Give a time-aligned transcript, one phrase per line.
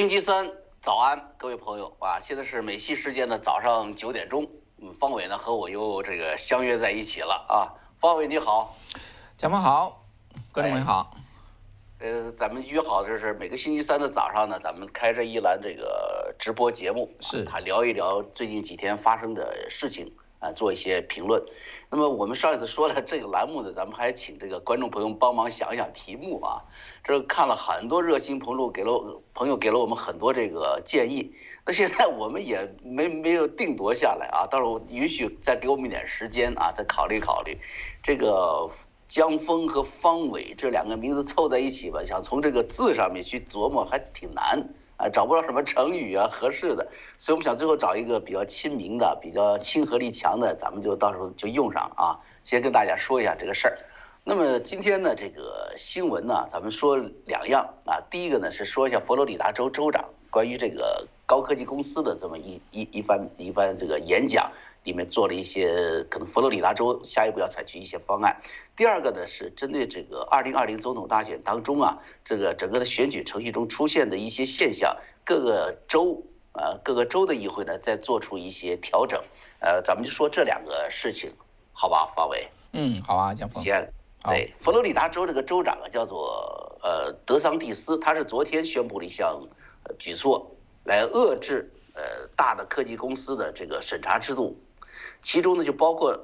[0.00, 2.18] 星期三早安，各位朋友啊！
[2.18, 4.50] 现在是美西时间的早上九点钟。
[4.78, 7.76] 嗯，方伟呢和我又这个相约在一起了啊。
[7.98, 8.74] 方伟你好，
[9.36, 10.02] 蒋峰好，
[10.52, 11.14] 观众朋友好。
[11.98, 21.42] 呃，咱们约好就是每个星期三的早上呢，咱们开这一栏这个直播节目，是他，聊一聊最近几天发生的事情啊，做一些评论。
[21.90, 26.62] 那么我们上一次说了这个栏目呢，咱们还请这个观众朋友帮忙想一想题目啊。
[27.04, 31.32] 这看了很多热心朋友给了朋友给了我们很多这个建议。
[31.66, 37.58] 那现在我们也没没有定夺下来啊，到时候允许再给我们一点时间啊，再考虑考虑。
[38.02, 38.70] 这个
[39.08, 52.20] 江峰和方伟这两个名字凑在一起吧，想从这个字上面去琢磨还挺难啊，找不到什么成语啊合适的，所以我们想最后找一个比较亲民的、比较亲和力强的，咱们就到时候就用上啊。
[52.44, 53.78] 先跟大家说一下这个事儿。
[54.22, 57.98] 那么今天呢，这个新闻呢，咱们说两样啊。
[58.10, 64.50] 第一个呢是说一下佛罗里达州州长关于这个高科技公司的这么一一一番一番这个演讲，
[64.84, 68.40] 里面做了一些可能佛罗里达州下一步要采取一些方案。
[68.76, 76.22] 第二个呢是针对这个二零二零总统大选当中啊，这个整个的选举程序中出现的一些现象，各个州
[76.52, 79.22] 啊各个州的议会呢再做出一些调整。
[79.58, 81.30] 呃，咱们就说这两个事情，
[81.72, 82.48] 好吧，方伟。
[82.72, 83.62] 嗯，好啊，江峰。
[83.62, 83.92] 先。
[84.22, 89.48] 对，佛罗里达州这个州长啊，叫做呃德桑蒂斯，他是昨天宣布了一项
[89.98, 90.54] 举措，
[90.84, 92.02] 来遏制呃
[92.36, 94.58] 大的科技公司的这个审查制度，
[95.22, 96.18] 其中呢就包括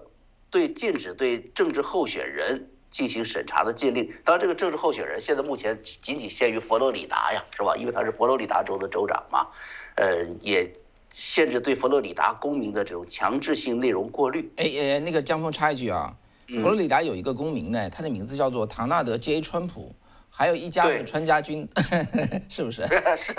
[0.51, 4.12] 对禁止对政治候选人进行审查的禁令。
[4.25, 7.77] 当然，这个政治候选人现在目前仅仅限于佛罗里达呀，是吧？
[7.77, 9.49] 因为他是佛罗里达州的州长嘛，
[9.97, 10.73] 呃，也
[11.11, 14.53] 限制对佛罗里达公民的这种强制性内容过滤。
[14.56, 16.17] 哎哎，那个江峰插一句啊。
[16.61, 19.93] 佛罗里达有一个公民呢，他的名字叫做唐纳德 ·J· 川普，
[20.39, 21.67] 还有一家子川家军，
[22.47, 22.87] 是不是？
[23.17, 23.35] 是，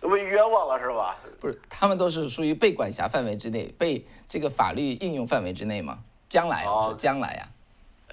[0.06, 1.16] 被冤枉了是吧？
[1.40, 5.98] 不是，他们都是属于被管辖范围之内，被这个法律应用范围之内嘛？
[6.28, 7.48] 将来，啊说将来呀，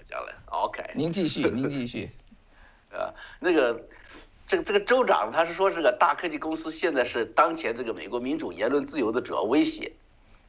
[0.09, 0.81] 将来，OK。
[0.95, 2.09] 您继续，您继续。
[2.91, 3.77] 呃，那个，
[4.47, 9.91] 这个这个州长他是说，这个大科技公司现在是当前这个美国民主言论自由的主要威胁。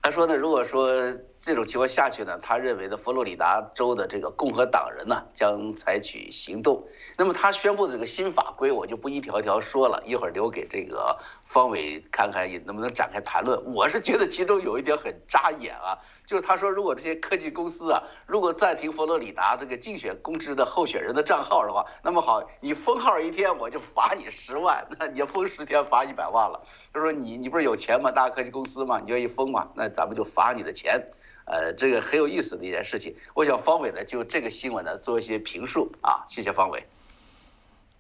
[0.00, 6.86] 他说呢，如果说这种情况下去呢，他认为的佛罗里达州的这个共和党人呢将采取行动。
[7.16, 13.62] 那么他宣布的这个新法规，我就不一条条说了，一会儿留给这个方伟看看能不能展开谈论。
[13.75, 15.98] 我是觉得其中有一点很扎眼啊。
[16.28, 26.62] 就是他说，如果这些科技公司啊，如果暂停佛罗里达这个竞选公职的候选人的账号的话，那么好，你封号一天我就罚你十万，那你封十天罚一百万了。
[26.93, 28.12] 就说你你不是有钱吗？
[28.12, 29.66] 大科技公司嘛，你愿意封嘛？
[29.75, 31.03] 那咱们就罚你的钱。
[31.47, 33.16] 呃，这个很有意思的一件事情。
[33.33, 36.84] 我想方伟呢就这个新闻呢做一些评述啊，谢谢方伟。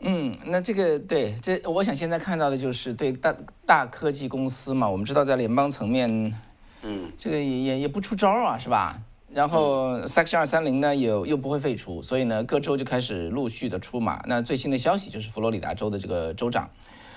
[0.00, 3.34] 嗯，那这个对这，我想现在看到的就是对大
[3.64, 6.30] 大科技公司嘛，我们知道在联邦层面。
[6.82, 9.02] 嗯，这个也也也不出招啊，是吧？
[9.30, 14.22] 然后 Section 二三零呢，又又不会废除，所以呢，各州就开始陆续的出马。
[14.26, 16.70] 那最新的消息就是佛罗里达州的这个州长，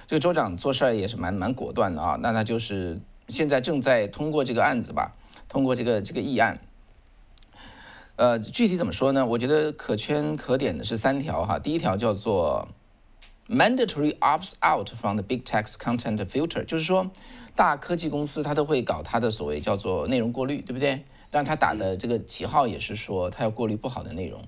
[0.08, 2.18] 这个州长做事儿也是蛮蛮果断的啊。
[2.22, 3.00] 那他就是
[3.30, 5.14] 现在正在通过这个案子吧，
[5.48, 6.60] 通过这个这个议案。
[8.18, 9.26] 呃，具体怎么说呢？
[9.26, 11.58] 我觉得可圈可点的是三条哈。
[11.58, 12.68] 第一条叫做
[13.48, 17.10] Mandatory opts out from the big text content filter，就是说。
[17.56, 21.03] 大科技公司它都会搞它的所谓叫做内容过滤，对不对？
[21.29, 24.41] 但它打的这个旗号也是说它要过滤不好的内容。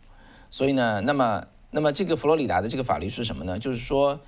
[0.50, 3.58] 所以呢，那么那么这个佛罗里达的这个法律是什么呢？
[3.58, 4.20] 就是说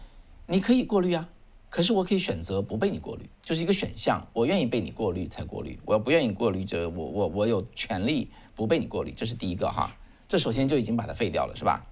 [0.47, 1.27] 你可以过滤啊，
[1.69, 4.25] 可是我可以选择不被你过滤，就是一个选项。
[4.33, 9.95] 我愿意被你过滤才过滤，我要不愿意过滤，就我我我有权利不被你过滤，这是第一个哈。
[10.27, 11.85] 这首先就已经把它废掉了，是吧？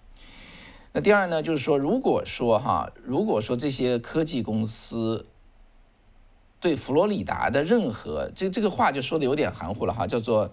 [0.94, 5.26] 那第二呢，就是说如果说哈，如果说这些科技公司。
[6.64, 10.50] 对佛罗里达的任何这这个话就说的有点含糊了哈，叫做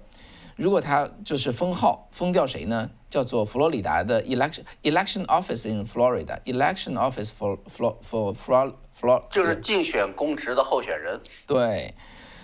[0.56, 2.90] 如果他就是封号封掉谁呢？
[3.08, 11.94] 叫做佛罗里达的 election election office in Florida election office for for for for for 就是竞选公职的候选人对。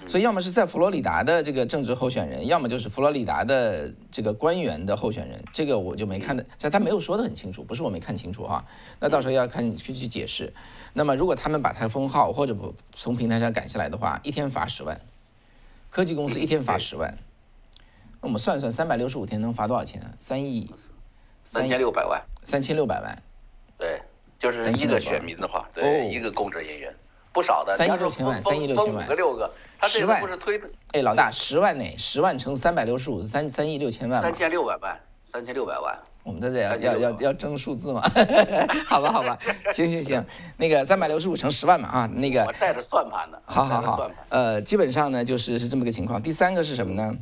[0.06, 5.42] 所以，要么是在佛罗里达的这个政治候选人，要么就是佛罗里达的这个官员的候选人。
[5.52, 8.64] 这个我就没看的，在他没有说的很清楚，不是我没看清楚哈。
[9.00, 10.52] 那到时候要看你去去解释。
[10.92, 15.00] 那么，如果他们把他封号或者不从平台上赶下来的话，一天罚十万。
[15.90, 17.16] 科技公司一天罚十万，
[18.20, 20.00] 那我们算算，三百六十五天能罚多少钱？
[20.16, 20.70] 三亿，
[21.44, 23.22] 三千六百万，三千六百万。
[23.78, 24.00] 对，
[24.38, 26.94] 就是一个选民的话，对，一个公职人员。
[27.32, 29.50] 不少的，三亿六千万，三亿六千万，五个六个，
[29.82, 30.60] 十万不是推？
[30.92, 31.84] 哎，老大，十万呢？
[31.96, 35.98] 十万乘三百六十五，三三亿六千万三千六百万，三千六百万。
[36.22, 38.00] 我们在这要要要要争数字嘛？
[38.84, 39.38] 好吧，好吧，
[39.72, 40.24] 行行行，
[40.56, 43.40] 那个三百六十五乘十万嘛啊，那个我带着算盘的。
[43.44, 46.20] 好好好，呃，基本上呢就是是这么个情况。
[46.20, 47.16] 第三个是什么呢？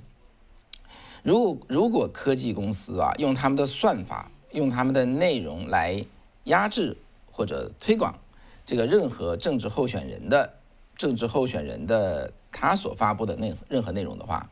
[1.22, 6.02] 如果如果科技公司啊用他们的算法，用他们的内容来
[6.44, 6.96] 压制
[7.30, 8.18] 或者推广
[8.64, 10.54] 这个任何政治候选人的
[10.96, 14.48] 政治候选人的他所发布的内任何内容的话，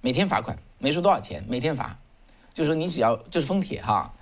[0.00, 1.96] 每天罚款，没说多少钱，每天罚。
[2.52, 4.12] 就是说，你只要就是封帖哈，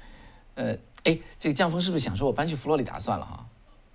[0.56, 3.46] 呃，哎，这个降峰是不是想说我搬去佛罗里达算了哈？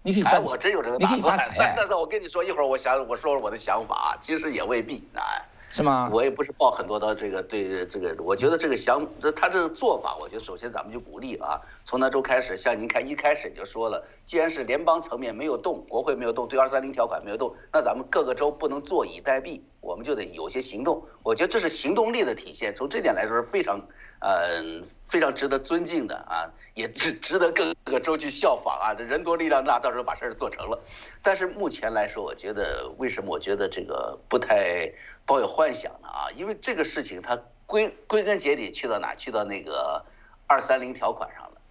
[0.01, 1.55] 你可以赚，我真有这个你可以发财。
[1.77, 5.45] 但是我跟你说，一会儿我想我说说我的想法，其实也未必哎。
[5.69, 6.09] 是吗？
[6.11, 9.05] 我也不是抱很多的这个对这个，我觉得这个想
[9.35, 11.61] 他这个做法，我觉得首先咱们就鼓励啊。
[11.85, 21.03] 从那周开始，像您看一开始就说了，既然是联邦层面没有动，国会没有动，对二三零条款没有动，那咱们各个州不能坐以待毙，我们就得有些行动。
[21.21, 23.79] 我觉得这是行动力的体现，从这点来说是非常，
[24.19, 24.63] 呃，
[25.05, 28.93] 非常值得尊敬的啊，也值值得各个州去效仿啊。
[28.93, 30.79] 这人多力量大，到时候把事儿做成了。
[31.21, 33.29] 但是目前来说，我觉得为什么？
[33.29, 34.91] 我觉得这个不太。
[35.29, 39.13] 抱有幻想的啊，因为这个事情它归归根结底去到哪？
[39.13, 40.03] 去到那个
[40.47, 41.61] 二三零条款上了。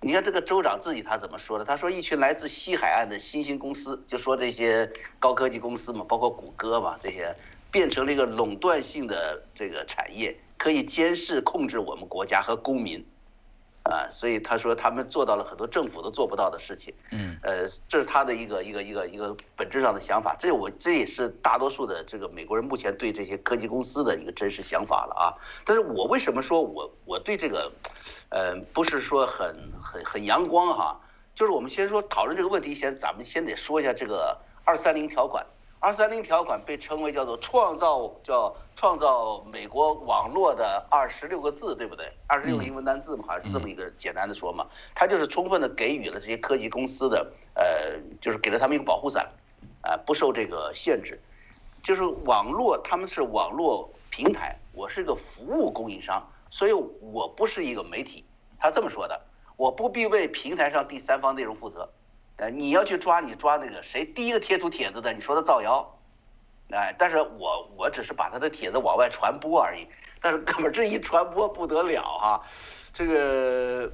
[0.00, 1.64] 你看这个州长自己他怎么说的？
[1.66, 7.36] 他说一群来自西海岸的新兴公司，就说这些高科技公司嘛，包括谷歌嘛，这些
[7.70, 13.04] 变成了一个垄断性的这个产业，可以监视控制我们国家和公民。
[13.84, 16.94] 啊，所以他说他们做到了很多政府都做不到的事情。
[17.10, 20.36] 嗯，呃，这是他的一个一个一个一个本质上的想法。
[20.38, 25.34] 这我这也是大多数的这个美国人目前对这些科技公司的一个真实想法了啊。
[25.64, 27.72] 但是我为什么说我我对这个，
[28.28, 31.00] 呃，不是说很很很阳光哈？
[31.34, 35.44] 就是我们先说讨论这个问题，先咱们先得说一下这个二三零条款。
[35.82, 42.08] 二三零条款被称为叫做创造叫创造美国网络的二十六个字，对不对？
[42.28, 44.64] 二十六个英文单字嘛，好像是这么一个简单的说嘛。
[44.94, 49.28] 它就是充分的给予了这些科技公司的，呃，就是给了他们一个保护伞，
[49.80, 51.20] 啊，不受这个限制。
[51.82, 58.24] 就是网络，他们是网络平台，我是一个服务供应商，所以我不是一个媒体。
[58.56, 59.20] 他这么说的，
[59.56, 61.90] 我不必为平台上第三方内容负责。
[62.42, 65.96] 呃，你要去抓你抓那个谁第一个贴出帖子的，你说他造谣，
[66.72, 69.86] 哎，但是我我只是把他的帖子往外传播而已。
[70.20, 72.42] 但是哥们这一传播不得了哈，
[72.92, 73.88] 这个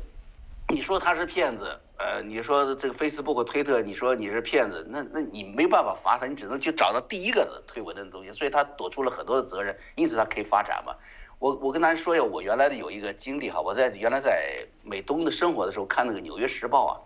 [0.71, 10.95] 你说他是骗子，呃，你说这个 Facebook、推特，你说你是骗子，那那你没办法罚他，你只能去找到第一个推文的东西，所以他躲出了很多的责任，因此他可以发展嘛。
[11.39, 16.97] 我我跟大家说一下，我原来的有一个经历哈，我在原来在美东的生活的时候看那个《纽约时报》啊。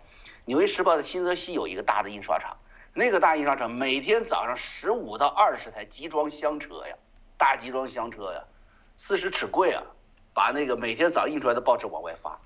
[0.45, 2.57] 纽约时报的新泽西有一个大的印刷厂，
[2.93, 6.95] 那个大印刷厂每天早上十五到二十台集装箱车呀，
[7.37, 8.43] 大集装箱车呀，
[8.97, 9.81] 四十尺柜啊，
[10.33, 12.39] 把那个每天早上印出来的报纸往外发。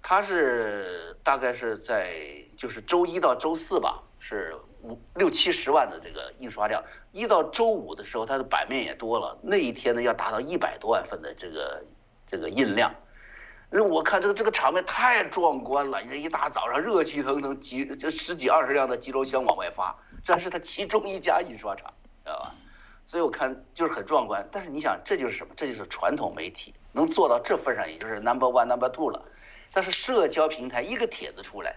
[0.00, 2.14] 它是大概是在
[2.56, 6.82] 就是周一到周四吧，是五六七十万的这个印刷量，
[7.12, 11.84] 一到周五的时候，它的版面也多了，那一天呢要达到一百多万份的这个
[12.26, 12.92] 这个印量。
[13.74, 21.90] 那我看这个这个场面太壮观了，你这一大早上热气腾腾，几就十几二十辆的集装箱往外发，这是他其中一家印刷厂，
[22.22, 22.54] 知道吧？
[23.06, 24.46] 所以我看就是很壮观。
[24.52, 25.54] 但是你想，这就是什么？
[25.56, 29.24] 这就是传统媒体能做到这份上，也就是 number one number two 了。
[29.72, 31.74] 但是社交平台一个帖子出来，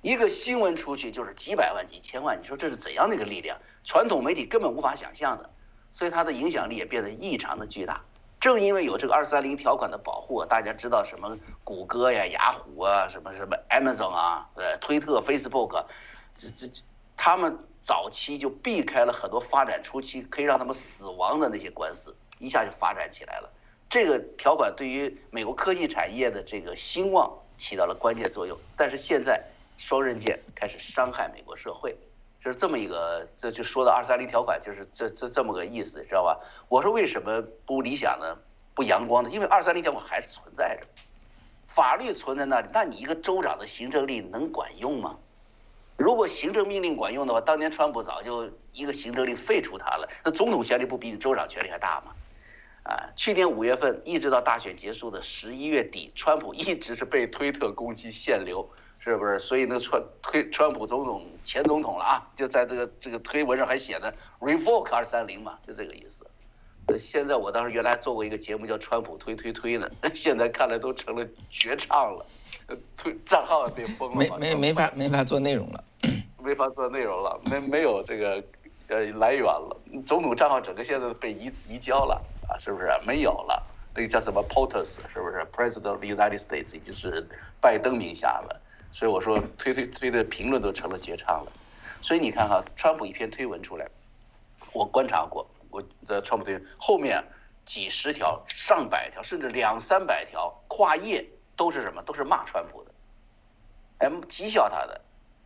[0.00, 3.58] 一个新闻出去就是几百万几千万，你说这是怎样的一个力量？
[3.82, 5.50] 传统媒体根本无法想象的，
[5.90, 8.00] 所以它的影响力也变得异常的巨大。
[8.42, 15.84] 正因为有这个二三零条款的保护，大家知道什么谷歌呀、雅虎啊、什么什么 Amazon 啊、呃推特、Facebook，
[16.34, 16.66] 这这
[17.16, 23.48] 他们早期就避开了很多发展初期可以让他们死亡的那些官司，一下就发展起来了。
[23.88, 28.58] 这个条款对于美国科技产业的这个兴旺起到了关键作用。
[28.76, 29.40] 但是现在
[29.78, 31.96] 双刃剑开始伤害美国社会。
[32.42, 36.40] 就是这么一个，这就说到二三零条款，就是这这这么个意思，知道吧？
[36.68, 38.36] 我说为什么不理想呢？
[38.74, 39.30] 不阳光呢？
[39.30, 40.86] 因为二三零条款还是存在着，
[41.68, 45.16] 法律存在那里，那你一个州长的行政力能管用吗？
[45.96, 50.08] 如果行政命令管用的话，当年川普早就一个行政令废除他了。
[50.24, 52.12] 那总统权力不比你州长权力还大吗？
[52.82, 58.68] 啊，去年五月份一直到大选结束的十一月底，川普一直是被推特攻击限流。
[59.02, 59.38] 是不是？
[59.40, 66.24] 所以那个川推川普总统前总统了啊，就在这个这个推文上还写的 revoke 二三零嘛，就这个意思。
[66.98, 72.24] 现在我当时原来做过一个节目叫川普推推推呢， 现在看来都成了绝唱了，
[72.96, 74.16] 推账号也被封了。
[74.16, 75.84] 没没没法 没法做内容了，
[76.38, 78.42] 没法做内容了，没没有这个
[78.86, 79.76] 呃来源了。
[80.06, 82.88] 总统账号整个现在被移移交了啊，是不是？
[83.04, 83.60] 没有了，
[83.96, 87.26] 那个叫什么 POTUS 是不是 President of the United States 已经是
[87.60, 88.60] 拜登名下了，
[88.92, 91.52] 所以我说推推推的评论都成了绝唱了。
[92.00, 93.88] 所以你看哈，川普一篇推文出来，
[94.72, 97.24] 我观察过，我的川普推文后面
[97.64, 101.24] 几十条、上百条，甚至两三百条跨页
[101.56, 102.02] 都是什么？
[102.02, 102.90] 都是骂川普的，
[103.98, 105.00] 哎，讥笑他的。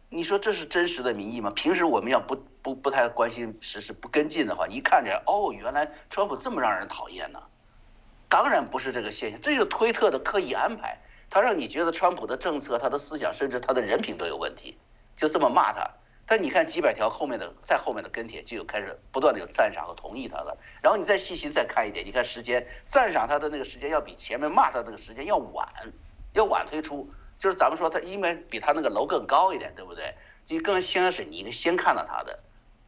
[0.08, 1.50] 你说这是真实的民意吗？
[1.50, 7.42] 平时我们要不不不太关心时事、不跟进的话，一看见哦，原来川普这么让人讨厌呢。
[8.28, 10.98] 当然不是这个现象，这就是推特的刻意安排，
[11.30, 14.78] 他让你觉得川普的政策、他的思想，甚至他的人品都有问题，
[15.14, 15.90] 就这么骂他。
[16.28, 20.58] 但你看几百条后面的，在后面的跟帖就有开始不断的有赞赏和同意他了。
[20.82, 25.68] 然后你再细心再看一点，你看时间赞赏他的那个时间要比前面骂他那个时间要晚，
[26.32, 27.08] 要晚推出。
[27.38, 30.14] 就是咱们说他因为比他那个楼更高一点，对不对？
[30.46, 32.38] 就更先是你先看到他的，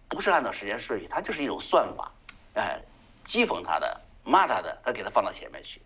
[0.09, 2.11] 不是按照时间顺序，他就是一种算法，
[2.55, 2.81] 哎，
[3.27, 5.83] 讥讽他的、骂他的，他给他放到前面去，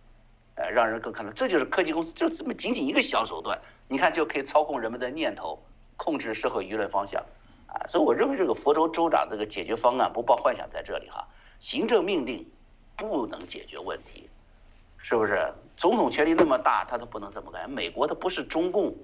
[0.54, 5.62] 呃，让人更看到，这就是科技公司就这么仅仅一个小手段，你看就可以操控人们的念头，
[5.96, 7.22] 控制社会舆论方向。
[7.66, 11.26] 啊，所以我认为这个佛州州长这个解决方案不抱幻想在这里哈，
[11.58, 12.46] 行政命令
[12.96, 14.28] 不能解决问题，
[14.98, 15.50] 是不是？
[15.74, 17.68] 总统权力那么大，他都不能这么干。
[17.70, 18.94] 美国他不是中共，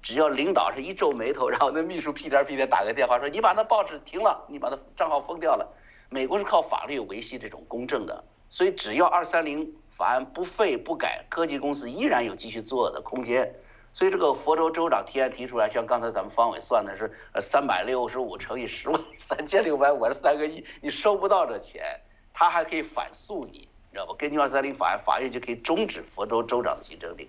[0.00, 5.68] 只要领导是一皱眉头，然后那秘书屁颠屁颠打个电话说你把那报纸停了，你把那账号封掉了。
[6.08, 13.54] 美国是靠法律维系这种公正的，所以只要二三零法案不废不改，科技公司依然有继续做的空间。
[13.92, 22.00] 所以这个佛州州长提案提出来，像刚才咱们方伟算的是，呃，三百六十五乘以十万，三千六百五十三个亿，你收不到这钱，
[22.32, 24.14] 他还可以反诉你，知道不？
[24.14, 27.28] 根据二三零法案，法院就可以终止佛州州长的行政令。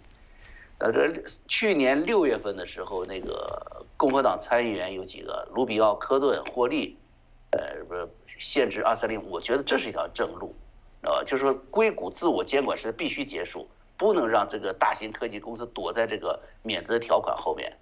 [0.79, 6.97] 呃，这去年六月份的时候，那个共和党参议员有几个，卢比奥、科顿、霍利，
[7.51, 7.95] 呃，不
[8.39, 10.55] 限制二三零，我觉得这是一条正路，
[11.05, 13.67] 呃，就是说硅谷自我监管是必须结束。
[13.97, 17.77] 不能让这个大型科技公司躲在这个免责条款后面，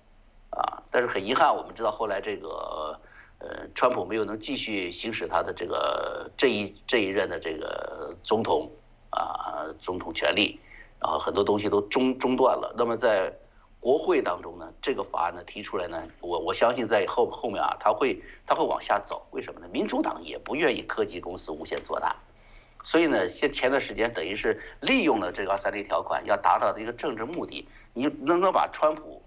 [0.52, 0.78] 啊！
[0.92, 3.00] 但是很遗憾，我们知道后来这个，
[3.40, 8.70] 呃，川普没有能继续行使他的这个这一这一任的这个总统
[9.10, 10.60] 啊总统权力，
[11.02, 12.72] 然后很多东西都中中断了。
[12.78, 13.34] 那么在
[13.80, 19.26] 国会当中呢，这个法案呢提出来呢，我我相信在后后面啊，他会他会往下走。
[19.32, 19.68] 为什么呢？
[19.72, 22.16] 民主党也不愿意科技公司无限做大。
[22.84, 27.68] 所以呢，现前段时间等于是利用了这个二三 D 条款，要达到的一个政治目的。
[27.94, 29.24] 你能不能把川普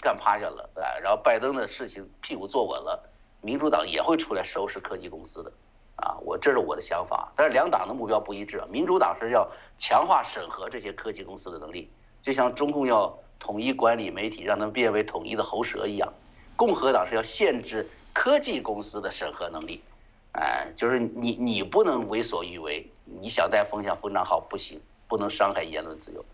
[0.00, 3.00] 干趴下了，啊，然后拜登的事情屁股坐稳了，
[3.40, 5.52] 民主党也会出来收拾科技公司的，
[5.96, 7.30] 啊，我这是我的想法。
[7.36, 11.88] 但是两党的目标不一致，民主党是要强化审核这些科技公司的能力，
[12.20, 16.12] 就像中共要统一管理媒体，让他们变为统一的喉舌一样，
[16.56, 19.80] 共和党是要限制科技公司的审核能力。
[20.32, 26.24] 哎，就是你，你不能为所欲为，你想带风向风账号不行，不能伤害言论自由。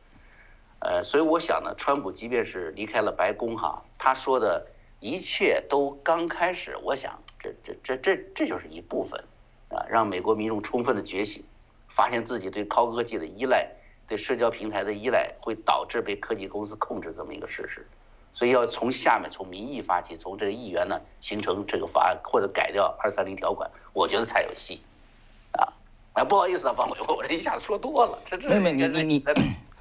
[0.80, 4.66] 呃，所以我想呢，川普即便是离开了白宫哈，他说的
[5.00, 6.76] 一切都刚开始。
[6.82, 9.18] 我想，这这这这这就是一部分，
[9.70, 11.42] 啊，让美国民众充分的觉醒，
[11.88, 13.70] 发现自己对高科技的依赖，
[14.06, 17.86] 对社交平台的依赖，会导致被科技公司控制这么一个事实。
[18.34, 24.80] 所以要从下面从民意发起，从这个议员呢形成这个法案或者改掉二三零条款，我觉得才有戏，
[25.52, 25.72] 啊，
[26.14, 28.48] 哎，不好意思啊，方伟，我这一下子说多了，这这。
[28.48, 29.24] 妹妹，你你你，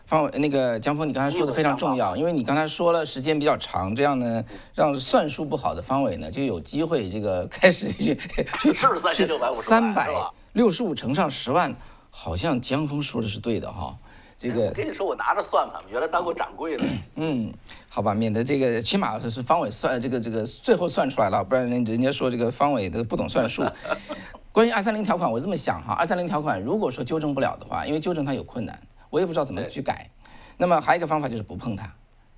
[0.05, 4.45] 方伟，那个江峰，你刚才说的非常重要，因为你刚才说了时间比较长，这样呢，
[4.75, 8.15] 让算术不好的方伟呢就有机会这个开始去
[8.59, 10.13] 去去三百
[10.51, 11.75] 六十五乘上十万，
[12.11, 13.97] 好像江峰说的是对的哈。
[14.35, 16.83] 这个跟你说，我拿着算盘，原来当过掌柜的。
[17.15, 17.49] 嗯，
[17.95, 23.63] 好吧，免得这个起码是方伟算这个这个最后算出来了，不然人人家说这个方伟的不懂算术。
[24.51, 28.81] 关于二三零条款，我这么想哈，二三零条款如果说纠正不了的话，因为纠正它有困难，
[29.11, 30.09] 我也不知道怎么去改。
[30.57, 31.87] 那么还有一个方法就是不碰它，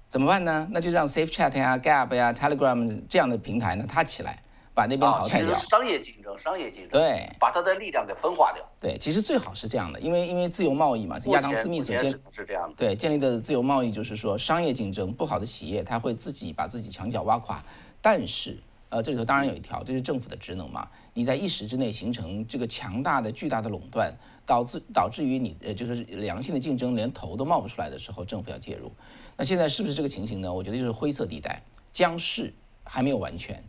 [0.09, 0.67] 怎么办呢？
[0.71, 4.43] 那就让 Safe Chat 呀、Gap 呀、Telegram 这样的平台呢，它起来。
[4.75, 8.61] 把那边淘汰掉，商业竞争，商业竞争，对，把它的力量给分化掉。
[8.77, 12.75] 对，其实最好是这样的，因为因为自由贸易嘛，亚当斯密所建是这样的。
[12.75, 17.63] 对，建立的自由贸易就是说商业竞争不好的企业，它会自己把自己墙角挖垮。
[18.01, 18.57] 但是，
[18.89, 24.13] 呃，这里头当然有一条，这是政府的职能嘛，你在一时之内形成这个强大的、巨大的垄断，
[24.45, 28.91] 导致导致于你呃就是良性的竞争连头都冒不出来的时候，政府要介入。
[29.37, 30.53] 那现在是不是这个情形呢？
[30.53, 31.63] 我觉得就是灰色地带，
[31.93, 32.53] 将是
[32.83, 33.63] 还没有完全。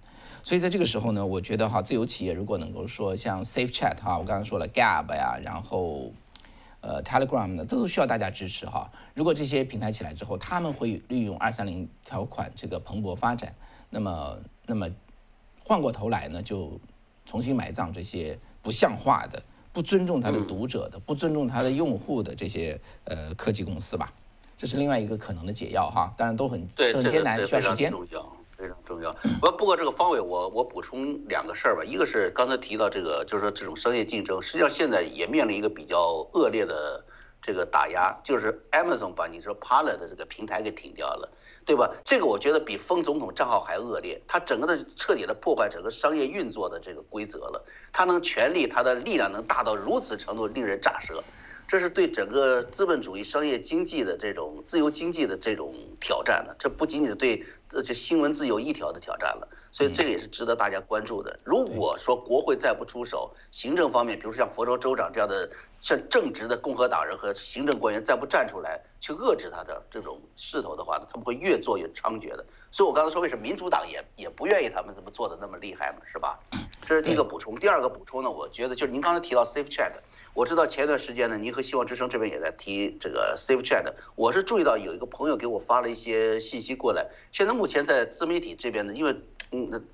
[0.47, 6.13] 所以在这个时候呢，我觉得哈，自由企业如果能够说像 Safe Chat 哈，我刚刚说了 Gab 呀，然后
[6.81, 8.89] 呃 Telegram 呢，这都需要大家支持哈。
[9.13, 13.53] 如果这些平台起来之后，他们会利用二三零条款这个蓬勃发展，
[13.91, 14.89] 那么那么
[15.65, 16.79] 换过头来呢，就
[17.25, 19.43] 重新埋葬这些不像话的。
[19.73, 24.13] 不尊重他的读者的、不尊重他的用户的这些呃科技公司吧。
[24.57, 27.93] 这是另外一个可能的解药哈，当然都很都很艰难，需要时间。
[28.57, 29.13] 非常重要。
[29.41, 37.05] 不不过这个方伟，我我补充两个事儿吧，一个是刚才提到这个，就是说这种商业竞争，实际上现在也面临一个比较恶劣的
[37.43, 41.29] 这个打压，就是 Amazon 把你说 p a l a 的这个平台给停掉了。
[41.67, 41.93] 对吧？
[42.05, 47.61] 这个我觉得比封总统账号还恶劣，他整个的彻底的破坏整个商业运作的这个规则了。
[47.93, 51.21] 他能权力，他的力量能大到如此程度，令人咋舌。
[51.69, 56.55] 这是对整个资本主义商业经济的这种自由经济的这种挑战呢。
[56.59, 57.45] 这不仅仅是对
[57.85, 59.49] 这新闻自由一条的挑战了。
[59.73, 61.39] 所以这个也是值得大家关注的。
[61.45, 65.49] 如果说国会再不出手，行政方面，比如说像佛州州长这样的。
[65.83, 72.45] 像正直的共和党人和行政官员再不站出来去遏制他的这种势头的话呢，他们会越做越猖獗的。
[72.73, 76.41] 所以我刚才说，为什么民主党也也不愿意他们这么做的那么厉害嘛，是吧？
[76.87, 77.57] 这是第一个补充。
[77.57, 79.91] 第二个补充呢，我觉得就是您刚才提到 Safe Chat，
[80.35, 87.05] 我知道前段时间呢，您和希望之声这边也在提这个 Safe Chat，我是注意到有一个朋友给我发了一些信息过来。
[87.33, 89.17] 现在目前在自媒体这边呢，因为
[89.51, 89.85] 嗯。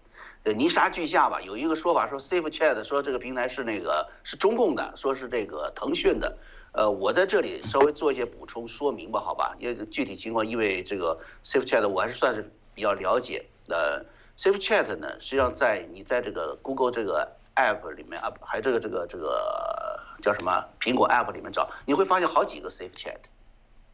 [0.44, 1.40] 呃，泥沙俱下吧。
[1.40, 6.37] 有一个说法说，Safe Chat 说这个平台是那个是中共的，说是这个腾讯的。
[6.72, 9.54] 呃，我在这里稍微做一些补充说明吧，好吧？
[9.61, 13.44] 因为具体情况，因为这个 Safe Chat 我还是算是比较了解。
[13.68, 14.04] 呃
[14.42, 23.18] ，Safe Chat 呢，实际上在你在这个 Google 这个 App 里面啊，还有这个这个这个叫什么苹果 App 里面找，你会发现好几个 Safe Chat，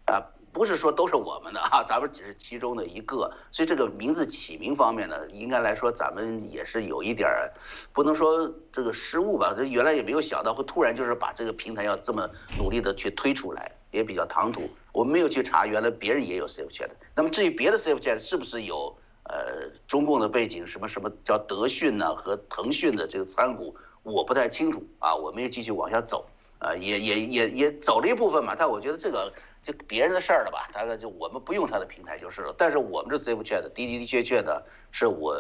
[0.07, 0.25] 啊。
[0.51, 7.53] 不是说都是我们的啊，咱们只是其中的一个，所以这个名字起名方面呢，应该来说咱们也是有一点儿，
[7.93, 12.29] 不能说这个失误吧，这原来也没有想到会突然就是把这个平台要这么
[12.59, 14.69] 努力的去推出来，也比较唐突。
[14.91, 16.89] 我们没有去查，原来别人也有 Safe Chat。
[17.15, 18.97] 那么至于别的 Safe Chat 是不是有
[19.29, 26.27] 呃中共的背景，什么什么叫德讯呢和腾讯的这个参股，我不太清楚啊，我们也继续往下走，
[26.59, 29.33] 啊，也也也也走了一部分嘛，但我觉得这个。
[29.61, 32.55] 就别人的事儿了吧，大概就我们不用他的平台就是了。
[32.57, 35.33] 但是我们这 Safe Chat 的的的确确的是我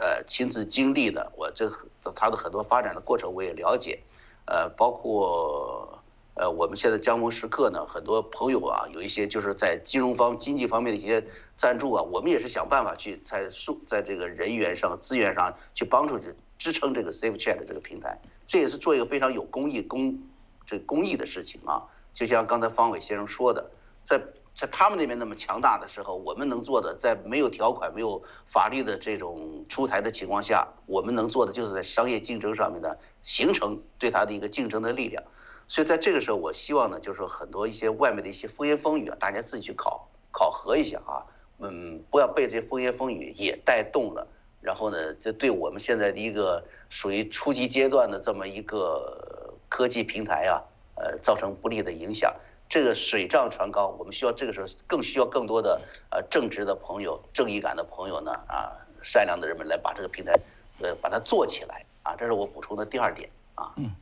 [0.00, 1.70] 呃亲自经历的，我这
[2.16, 4.00] 他的很多发展的过程我也了解，
[4.46, 5.97] 呃，包括
[6.38, 11.22] 呃我们现在江峰时刻呢，很多朋友啊，有一些就是在金融方经济方面的一些
[11.56, 20.16] 赞助啊，我们也是想办法去在数在这个人员上资源上去帮助支支撑这个 Safe Chat 这个平台，这也是做一个非常有公益公
[20.64, 21.82] 这公益的事情啊。
[22.14, 23.70] 就像刚才方伟先生说的，
[24.04, 24.20] 在
[24.54, 35.22] 在他们那边那么强大的时候，我们能做的，在没有条款、没有法律的这种出台的情况下，我们能做的就是在商业竞争上面呢，形成对他的一个竞争的力量。
[35.68, 41.22] 所以在这个时候，我希望呢，就是说很多一些外面的一些风言风语啊，大家自己去考考核一下啊，
[41.58, 44.26] 嗯，不要被这些风言风语也带动了，
[44.60, 50.60] 然后呢，这对我们现在的一个属于初级阶段的这么一个科技平台啊。
[51.00, 52.34] 呃，造成不利的影响，
[52.68, 60.34] 这个水涨船高，我们需要这个时候更需要更多的呃正直的朋友、正义感的朋友呢啊，善良的人们来把这个平台
[60.82, 63.72] 呃把它做起来啊，这是我补充的第二点啊。
[63.76, 63.92] 嗯，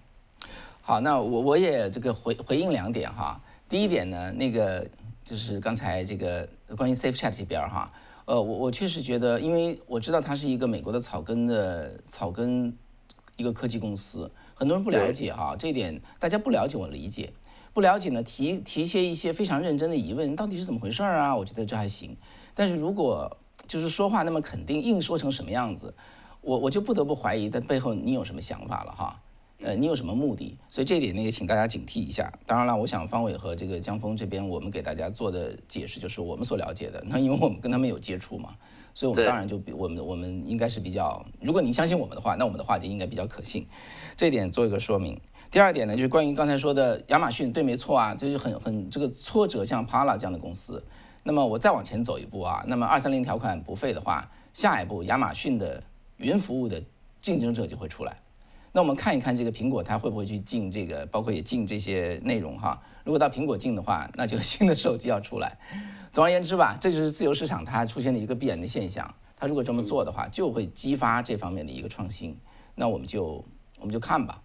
[0.89, 3.41] 好，那我我也这个回回应两点哈。
[3.69, 4.89] 第一点呢，那个
[5.25, 7.93] 就是刚才这个关于 Safe Chat 这边哈，
[8.25, 12.73] 呃，我我确实觉得，因为我知道它是一个美国的草根的草根
[13.37, 14.31] 一个科技公司。
[14.55, 17.33] 很多人不了解哈，这一点大家不了解，我理解。
[17.75, 21.35] 不了解呢，提提些一些非常认真的疑问，到底是怎么回事儿啊？
[21.35, 22.17] 我觉得这还行。
[22.55, 25.93] 但是如果就是说话那么肯定，硬说成什么样子，
[26.43, 29.21] 我我就不得不怀疑在背后你有什么想法了哈。
[29.63, 30.57] 呃，你有什么目的？
[30.69, 32.31] 所以这一点呢，也请大家警惕一下。
[32.45, 37.03] 当然了，我想方伟和这个江峰这边，我们给大家做的解释就是我们所了解的。
[37.07, 38.55] 那因为我们跟他们有接触嘛，
[38.93, 43.67] 所以我们当然就比我们我们应该是比较，如果您相信我们的话，那我们的话就应该比较可信。
[44.15, 45.19] 这点做一个说明。
[45.51, 50.85] 第二点呢，就是关于刚才说的亚马逊，对，没错啊，就是很很这个挫折，像 Pala 这样的公司。
[51.23, 55.83] 那么我再往前走一步啊，那么二三零条款不废的话，下一步亚马逊的
[56.19, 56.83] 云服务的
[57.23, 58.19] 竞争者就会出来。
[58.77, 62.79] 那我们看一看这个苹果，它会不会去进这个，包括也进这些内容哈？
[63.05, 65.57] 如果到苹果进的话，那就 新的手机要出来。
[66.13, 69.11] 总而言之吧，这就是自由市场它出现的一个必然的现象。
[69.35, 72.37] 它如果这么做的话，就会激发这方面的一个创新。
[72.75, 73.43] 那我们就。
[73.79, 74.43] 我们就看吧。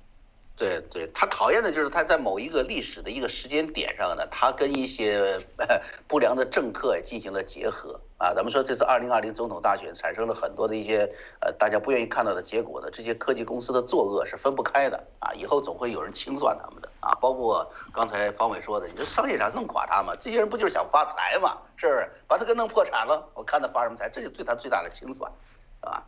[0.62, 5.40] 对对，他讨厌的就是他在某一个历史的一个时间点上呢，他跟一些
[6.08, 8.32] 不良的政客进行了结合啊。
[8.36, 15.34] 咱们说这次二零二零总统大选产生了很多的一些呃大家不愿意看到的结果呢，这些科技公司的作恶是分不开的啊。
[15.34, 17.18] 以后总会有人清算他们的啊。
[17.20, 20.16] 包括刚才方伟说的，你说商业上弄垮他嘛？
[20.22, 21.58] 这些人不就是想发财嘛？
[21.76, 22.08] 是不是？
[22.28, 25.32] 把他给弄破产了，我看他发什么财，这就对他最大的清算，
[25.80, 26.04] 啊。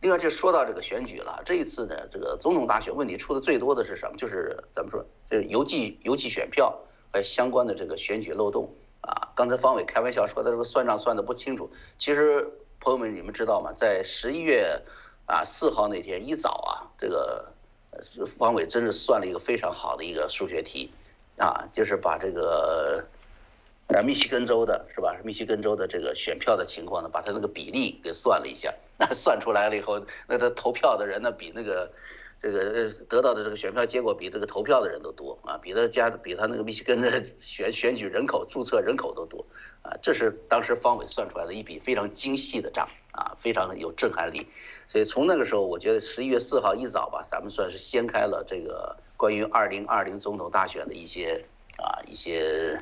[0.00, 4.16] 另外，就说到这个选举了，这一次呢，这个总统大选问题出的最多的是什么？
[4.16, 6.72] 就是咱们说，这邮寄邮寄选票
[7.12, 9.32] 和相关的这个选举漏洞啊。
[9.34, 12.48] 刚才方伟开玩笑说他这个算账算的不清楚，其实
[12.80, 13.72] 朋友们你们知道吗？
[13.72, 14.80] 在十一月
[15.26, 17.44] 啊四号那天一早啊，这个
[18.26, 20.92] 方伟真是算了一个非常好的一个数学题
[21.38, 23.04] 啊，就是把这个。
[23.88, 25.16] 呃，密西根州的是吧？
[25.24, 31.90] 密西根州的这个选票的情况呢，把他那个比例给算了一下， 那算出来了以后，那他投票的人呢，比那个
[32.38, 39.42] 这个得到的这个选票结果比这个投票的人都多啊，比他家比他那个密西根的选选举人口注册人口都多
[39.80, 44.46] 啊，这是当时方伟算出来的一笔非常精细的账啊，非常有震撼力。
[44.86, 51.42] 所以从那个时候，我觉得十一月四号一早吧，咱们算是掀开了这个关于二零二零总统大选的一些
[51.78, 52.78] 啊一些。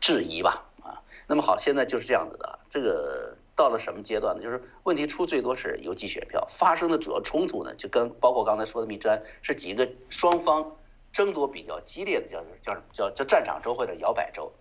[0.00, 2.58] 质疑吧，啊，那么好，现在就是这样子的。
[2.68, 4.42] 这个到了什么阶段呢？
[4.42, 10.76] 就是问题出最多是邮寄选票发生的主要冲突呢，就跟包括刚才说的密安是几个双方
[11.10, 14.52] 争夺比较激烈的叫叫叫叫战场州或者摇摆州。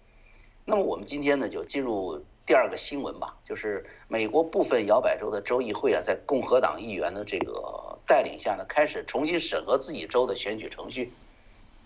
[0.64, 11.12] 那么我们今天呢就进入第二个新闻吧，就是美国部分摇摆州的州议会啊，在共和党议员的这个带领下呢，开始重新审核自己州的选举程序，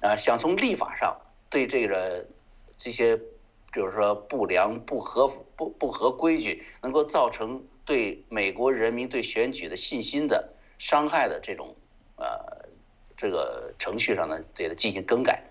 [0.01, 1.17] 啊，想从立法上
[1.49, 2.23] 对这个
[2.77, 3.19] 这些。
[3.73, 11.75] 就是说不良、不合不不合规矩，能够造成对美国人民对选举的信心的伤害的这种
[12.15, 12.67] 呃
[13.15, 15.43] 这个程序上呢，对它进行更改。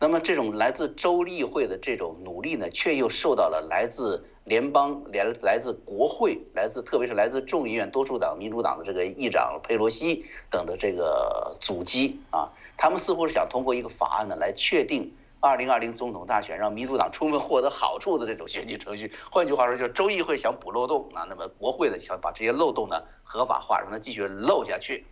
[0.00, 15.12] 那么这种来自州议会的这种努力呢，却又受到了来自联邦、来来自国会、来自特别是来自众议院多数党民主党的这个议长佩洛西等的这个阻击啊，他们似乎是想通过一个法案呢来确定。
[15.40, 25.06] 二零二零总统大选让民主党充分获得好处的这种选举程序，换句话说，就是州议会想补漏洞啊，那么国会呢想把这些漏洞呢合法化，让它继续漏下去。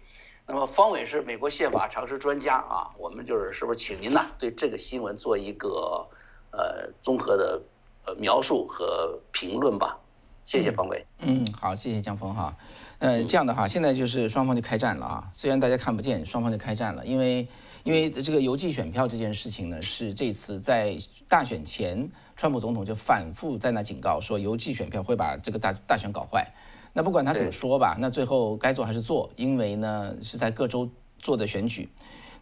[0.48, 6.04] 那么方伟是美国宪法常识专家啊，我们就是是不是请您呢对这个新闻做一个
[6.50, 7.62] 呃综合的
[8.06, 9.96] 呃描述和评论吧？
[10.44, 11.06] 谢谢方伟。
[11.20, 12.52] 嗯，好，谢谢江峰哈。
[12.98, 17.46] 呃，这样的话，现在就是双方就开战了啊，虽然大家看不见，双方就开战了，因为。
[17.86, 20.96] 因为这个邮寄选票这件事情呢，是这次在
[21.28, 26.52] 大选前，川普总统就反复在那警告说，邮寄选票会把这个大大选搞坏。
[26.94, 31.88] 那不管他怎么说吧，那最后该做还是做，因为呢是在各州做的选举，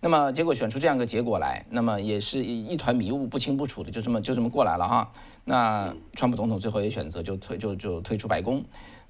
[0.01, 5.13] 那么结果选出这样个结果来，那么也是一一团迷雾，不清不楚的，就这么就这么过来了哈。
[5.45, 8.65] 那川普总统最后也选择就退就就退出白宫。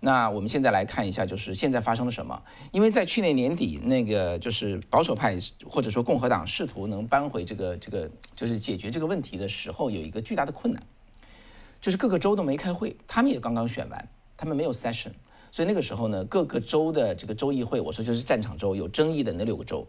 [0.05, 2.43] 那我们现在来看一下，就是现在发生了什么？
[2.73, 5.35] 因为在去年年底，那个就是保守派
[5.67, 10.83] 或者说共和党试图能扳回这个这个，就是解决这个问题的时候，有一个巨大的困难，
[11.81, 15.13] 就是各个州都没开会，他们也刚刚选完，他们没有 session，
[15.51, 19.89] 所以那个时候呢，各个州的这个州议会，我说就是战场州有争议的那六个州，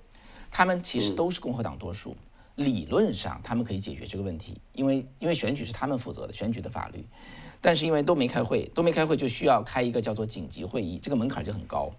[0.50, 2.16] 他们其实都是共和党多数，
[2.56, 7.06] 理论上他们可以解决这个问题，因为因为选举是他们负责的，选举的法律。
[7.62, 11.92] 但是因为都没开会，都没开会，就需要开一个叫做紧急会议，这个门槛就很高，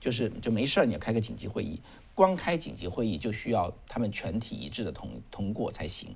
[0.00, 1.80] 就是就没事儿你要开个紧急会议，
[2.12, 6.14] 光开紧急会议就需要他们全体一致的通通过才行。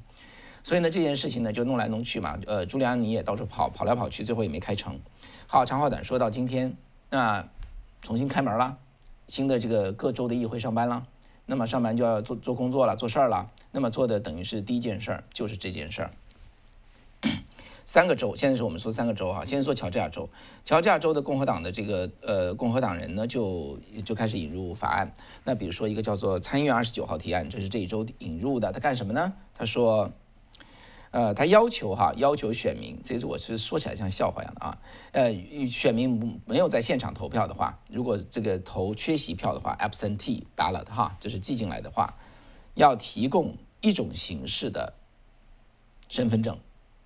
[0.64, 4.98] 所以呢，这件事情呢就弄来弄去嘛，呃，朱利安尼也到处跑，跑来跑去，最后也没开成。
[5.46, 6.76] 好，长话短说，到今天，
[7.10, 7.48] 那
[8.00, 8.76] 重新开门了，
[9.28, 11.06] 新的这个各州的议会上班了，
[11.44, 16.10] 那么上班就要做做工作了，做事儿了，那么做的等于是第一件事儿就是这件事儿。
[17.84, 19.44] 三个州，现在是我们说三个州哈。
[19.44, 20.30] 先说乔治亚州，
[20.64, 25.12] 乔治亚州的共和党的这个呃共和党人呢，就就开始引入法案。
[25.44, 28.72] 那比如说一个叫做参议院二十九号提案，这是这一周引入的。
[28.72, 29.34] 他干什么呢？
[29.54, 30.10] 他说，
[31.10, 34.78] 呃，他要求哈，要求选民，这是我是说起来像笑话一样的啊。
[35.12, 35.32] 呃，
[35.68, 42.16] 选民没有在现场投票的话，如果这个投缺席票的话，absentee ballot 哈，就是寄进来的话，
[42.74, 44.92] 要提供一种形式的
[46.08, 46.58] 身份证。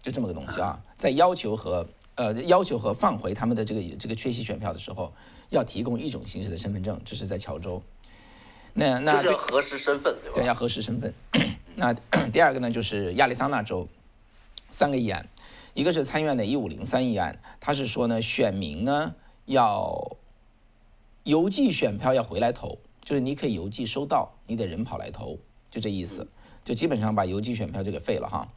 [0.02, 5.12] 就这么个东西啊，在要求和呃要求和放回他们的这个这个缺席选票的时候，
[5.50, 7.82] 要提供一种形式的身份证，这是在乔州。
[8.72, 10.34] 那那要核实身份对吧？
[10.36, 11.12] 对，要核实身份。
[11.76, 11.92] 那
[12.32, 13.86] 第二个呢，就是亚利桑那州
[14.70, 15.28] 三个议案，
[15.74, 20.16] 一个是参院的一五零三议案，他是说呢，选民呢要
[21.24, 25.38] 邮寄选票要回来投，就是你可以邮寄收到，你得人跑来投，
[25.70, 26.26] 就这意思，
[26.64, 28.48] 就基本上把邮寄选票就给废了哈。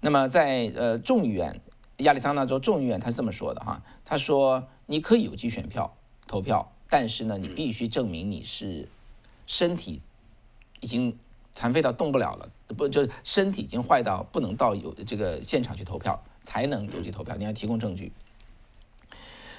[0.00, 1.60] 那么在呃众议院，
[1.98, 8.88] 亚利桑那州众议院他是这么说的哈，他说你可以邮寄选票投票，但是呢，你必须证明你是
[9.46, 10.02] 身体
[10.80, 11.18] 已经
[11.54, 18.12] 残废到动不了了，不就身体已经坏到不能到有这个现场去投票才能邮寄投票，你要提供证据。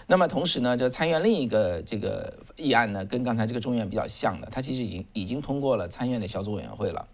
[0.09, 7.07] 那么同时呢，这参议院另一个这个议案呢，跟刚才这个众议院比较像的，它其实已经已经通过了参议院的小组委员会了。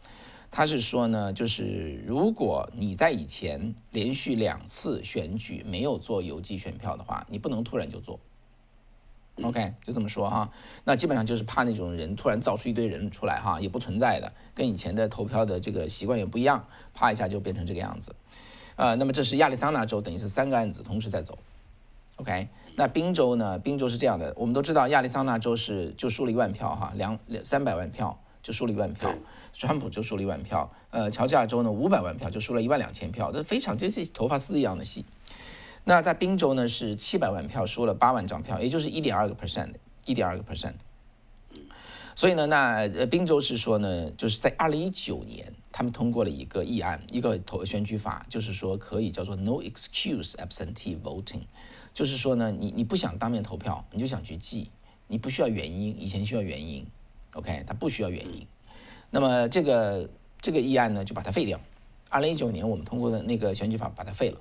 [0.55, 8.19] 他是说呢，就是如果你在以前连续两次选举没有做邮寄选票的话，你不能突然就做。
[9.41, 10.51] OK，就这么说哈。
[10.83, 16.63] 那基本上就是怕那种人突然造出一堆人出来哈，也不存在的，跟以前的投票的这个习惯也不一样，
[16.93, 18.15] 啪一下就变成这个样子。
[18.75, 21.35] 呃，那么这是亚利桑那州，等于是三个案子同时在走。
[22.17, 23.57] OK，那宾州呢？
[23.57, 29.11] 宾州是这样的，我们都知道亚利桑那州是就输了一万票哈，两两三百万票就输了一万票，
[29.53, 30.69] 川普就输了一万票。
[30.91, 35.05] 呃，乔治亚州呢五百万票就输了一万两千票，这非常这是头发丝一样的细。
[35.85, 39.73] 那在宾州呢是七百万票输了八万张票，也就是一点二个 percent，
[40.05, 40.73] 一点二个 percent。
[42.15, 51.41] 所以呢，那呃宾州是说呢，就是在二零一九年，他们通过了一个议案，一个投选举法，就是说可以叫做 no excuse absentee voting，
[51.93, 54.69] 就是说呢，你你不想当面投票，你就想去记，
[55.07, 56.85] 你不需要原因，以前需要原因
[57.33, 58.47] ，OK，它不需要原因。
[59.11, 60.09] 那么这个
[60.41, 61.59] 这个议案呢，就把它废掉。
[62.09, 64.39] 二零一九年我们通过的那个选举法把它废了。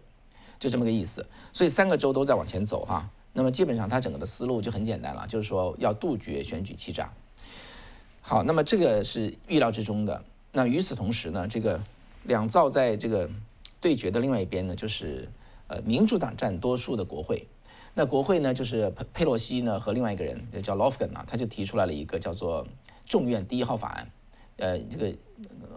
[0.59, 3.11] 就这么个意思，所以三个州都在往前走哈。
[3.33, 7.13] 那么基本上它整个的思路就很简单了，就是说要杜绝选举欺诈。
[8.21, 10.23] 好，那么这个是预料之中的。
[10.53, 11.83] 那与此同时呢，这个
[12.23, 13.29] 两造在这个
[13.81, 15.29] 对决的另外一边呢，就是
[15.67, 17.49] 呃民主党占多数的国会。
[17.95, 22.67] 那国会呢，就是佩佩洛西呢和另外一个人叫 Lofgren 啊，他就提出来了一个叫做
[23.05, 24.11] 众院第一号法案，
[24.57, 25.15] 呃这个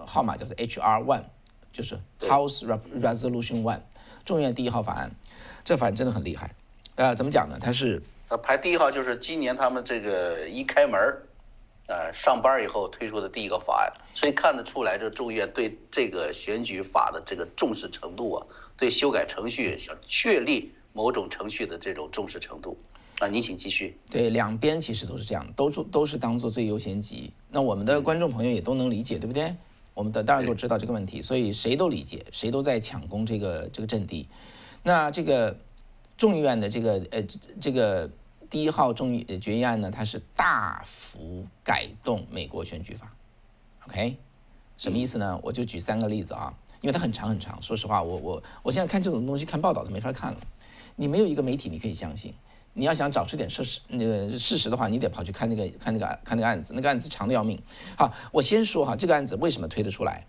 [0.06, 1.23] 号码叫做 HR One，
[1.73, 2.65] 就是 House
[3.01, 3.82] Resolution One。
[4.23, 5.12] 众院第一号法案，
[5.63, 6.56] 这法案真的很厉害，
[6.95, 7.60] 呃，怎么讲呢？
[7.62, 11.21] 它是它排第一号，就是今年他们这个一开门儿，
[11.88, 18.47] 呃，上班以后推出的第一个法案，所以看得出来，这众院对这个选举法的这个重视程度啊，
[18.78, 22.77] 对修改程序、想确立某种程序的这种重视程度
[23.19, 23.99] 啊，您请继续。
[24.10, 27.34] 对，两边其实都是这样，都都是当做最优先级。
[27.51, 29.53] 那我们的观众朋友也都能理解，对不对？
[29.93, 34.27] 我们的当然都知道这个问题，所以谁都理解，谁都在抢攻这个这个阵地。
[34.84, 35.58] 那这个
[36.15, 37.21] 众议院的这个呃
[37.60, 38.10] 这个
[38.49, 43.12] 第一号众议决议案呢，它是大幅改动美国选举法。
[43.88, 44.17] OK，
[44.77, 45.38] 什么意思呢？
[45.43, 47.62] 我就举三个例子啊，因为它很长很长。
[47.62, 50.39] 说实话，我我我现在看这种东西看报道都没法看了。
[50.95, 52.34] 你没有一个媒体你可以相信。
[52.77, 57.58] 你要想找出点事实，那个事实的话，你得跑去看那个看那个看那个案子，那个案子长的要命。
[57.97, 60.27] 好，我先说哈，这个案子为什么推得出来？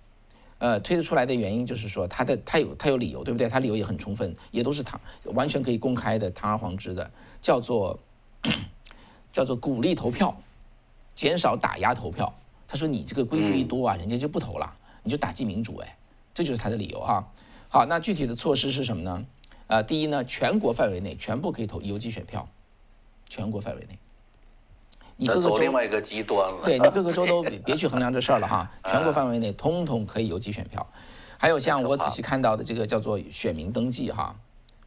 [0.59, 3.49] 呃，推得出来的原因就是说，他的他有他有理由，对不对？
[3.49, 7.99] 他理由也很充分，也都是堂完全可以公开的，堂而皇之的，叫做
[9.33, 10.41] 叫做鼓励投票，
[11.17, 12.33] 减少打压投票。
[12.69, 15.99] 他说你这个规矩一多啊，人家就不投了，你就打击民主，哎，
[16.33, 17.27] 这就是他的理由啊。
[17.69, 19.27] 好，那具体的措施是什么呢？
[19.69, 22.49] 呃，第一呢，全国范围内全部可以投邮寄选票，
[23.29, 23.99] 全国范围内，
[25.17, 30.87] 你各个州另外一个极端了，对 你各个州都别去衡量这事儿了哈， 全国范围内通通可以邮寄选票。
[31.37, 34.37] 还有像我仔细看到的这个叫做选民登记哈，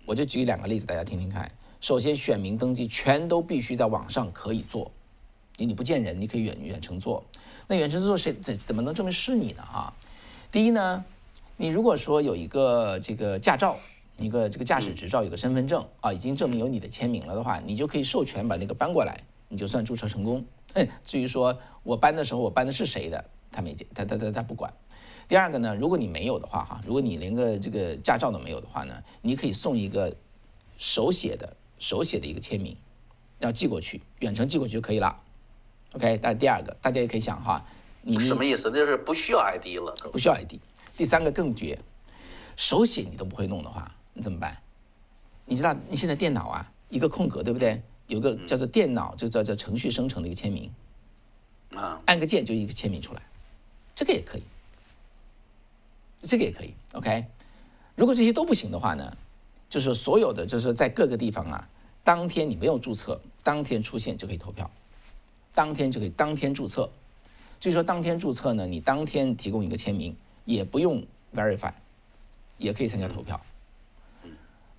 [0.05, 1.51] 我就举两个例子大家听听看。
[1.81, 4.89] 首先，选民登记全都必须在网上可以做，
[5.57, 7.23] 你你不见人，你可以远远程做。
[7.67, 9.93] 那远程做谁怎怎么能证明是你呢啊？
[10.49, 11.03] 第一呢，
[11.57, 13.77] 你如果说有一个这个驾照。
[14.19, 20.45] 一个这个驾驶执照有个身份证啊，已经证明有你的签名了的话，你就可以授权把那个搬过来，你就算注册成功。
[21.03, 24.71] 至于说我搬的时候我搬的是谁的，他没他他他他不管。
[25.27, 30.15] 第二个呢，如果你没有的话哈，如果你连个这个驾照都没有的话呢，你可以送一个
[30.77, 32.75] 手写的手写的一个签名，
[33.39, 35.15] 要寄过去，远程寄过去就可以了。
[35.93, 37.63] OK，那第二个大家也可以想哈，
[38.01, 38.69] 你什么意思？
[38.71, 40.53] 那就是不需要 ID 了，不需要 ID。
[40.97, 41.79] 第三个更绝，
[42.55, 43.95] 手写你都不会弄的话。
[44.19, 44.61] 你怎么办？
[45.45, 47.81] 你知道你现在电脑啊，一个空格对不对？
[48.07, 50.69] 有个叫做电脑，就叫叫程序生成的一个签名，
[51.73, 53.21] 啊，按个键就一个签名出来，
[53.95, 54.43] 这个也可以，
[56.21, 56.73] 这个也可以。
[56.91, 57.25] OK，
[57.95, 59.15] 如果这些都不行的话呢，
[59.69, 61.69] 就是所有的就是在各个地方啊，
[62.03, 64.69] 当天你没有注册，当天出现就可以投票，
[65.53, 66.89] 当天就可以当天注册。
[67.57, 71.01] 据说当天注册呢，你当天提供一个签名，也不用
[71.33, 71.71] verify，
[72.57, 73.39] 也可以参加投票。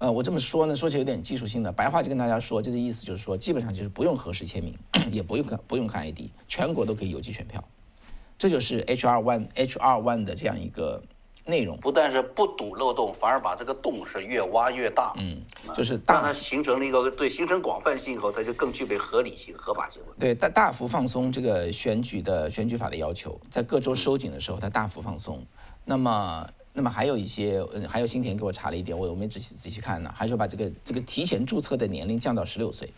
[0.00, 4.74] 呃，我这么说呢，说起来有点技术性的，白话就跟大家说，这个意思就是说，基本上就是不用核实签名，
[5.12, 7.62] 也不用看不用看 ID，全国都可以邮寄选票，
[8.38, 11.02] 这就是 HR One HR One 的这样一个
[11.44, 11.76] 内容。
[11.76, 15.12] 不但是不堵漏洞，反而把这个洞是越挖越大。
[15.18, 15.42] 嗯，
[15.76, 20.08] 就是当它形成了一个对形成广泛性以后，它就更具备合理性、合法性了。
[20.18, 25.44] 对，大大幅放松这个选举的选举法的要求，在各州收紧的时候，它大幅放松。
[25.84, 32.92] 那么那么还有一些，嗯还有新田给我查了一点，我我没仔细仔细看呢，还说把这个这个提前注册的年龄降到十六岁。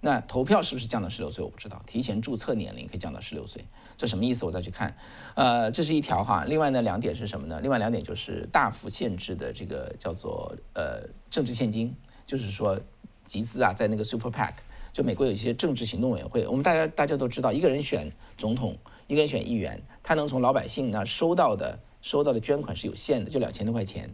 [0.00, 1.42] 那投票是不是降到十六岁？
[1.42, 1.82] 我不知道。
[1.84, 3.64] 提前注册年龄可以降到十六岁，
[3.96, 4.44] 这什么意思？
[4.44, 4.96] 我再去看。
[5.34, 6.44] 呃，这是一条哈。
[6.44, 7.60] 另外呢，两点是什么呢？
[7.60, 11.92] 另外两点就是大幅限制的这个叫做呃政治现金，
[12.24, 12.80] 就是说
[13.26, 14.52] 集资啊，在那个 Super PAC，
[14.92, 24.08] 就美国有一些政治行动委员会，我们大家大家都知道，一个人选总统，一个人选议员，他能从老百姓那收到的收到的捐款是有限的，就两千多块钱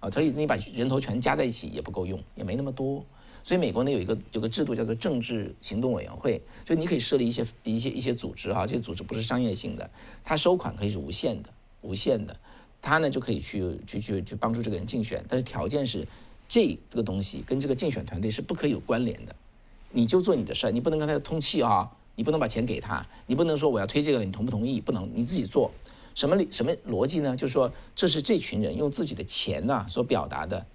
[0.00, 3.04] 啊，所以你把人头全加在一起也不够用，也没那么多。
[3.42, 9.90] 所以美国呢有一个有个制度叫做政治行动委员会，就你可以设立一些一些一些组织哈，这些组织不是商业性的，
[10.22, 11.48] 它收款可以是无限的，
[11.80, 12.36] 无限的，
[12.82, 16.06] 它呢就可以去去去去帮助这个人竞选，但是条件是
[16.46, 19.34] 这这个东西跟这个竞选团队是不可以有关联的，
[19.90, 24.78] 你就做你的事儿，你不能跟他通气啊，你不能把钱给他，你不能说我要推这个了，你同不同意？
[24.78, 25.70] 不能，你自己做。
[26.14, 27.36] 什么理什么逻辑呢？
[27.36, 30.66] 就是说这是这群人用自己的钱呐所表达的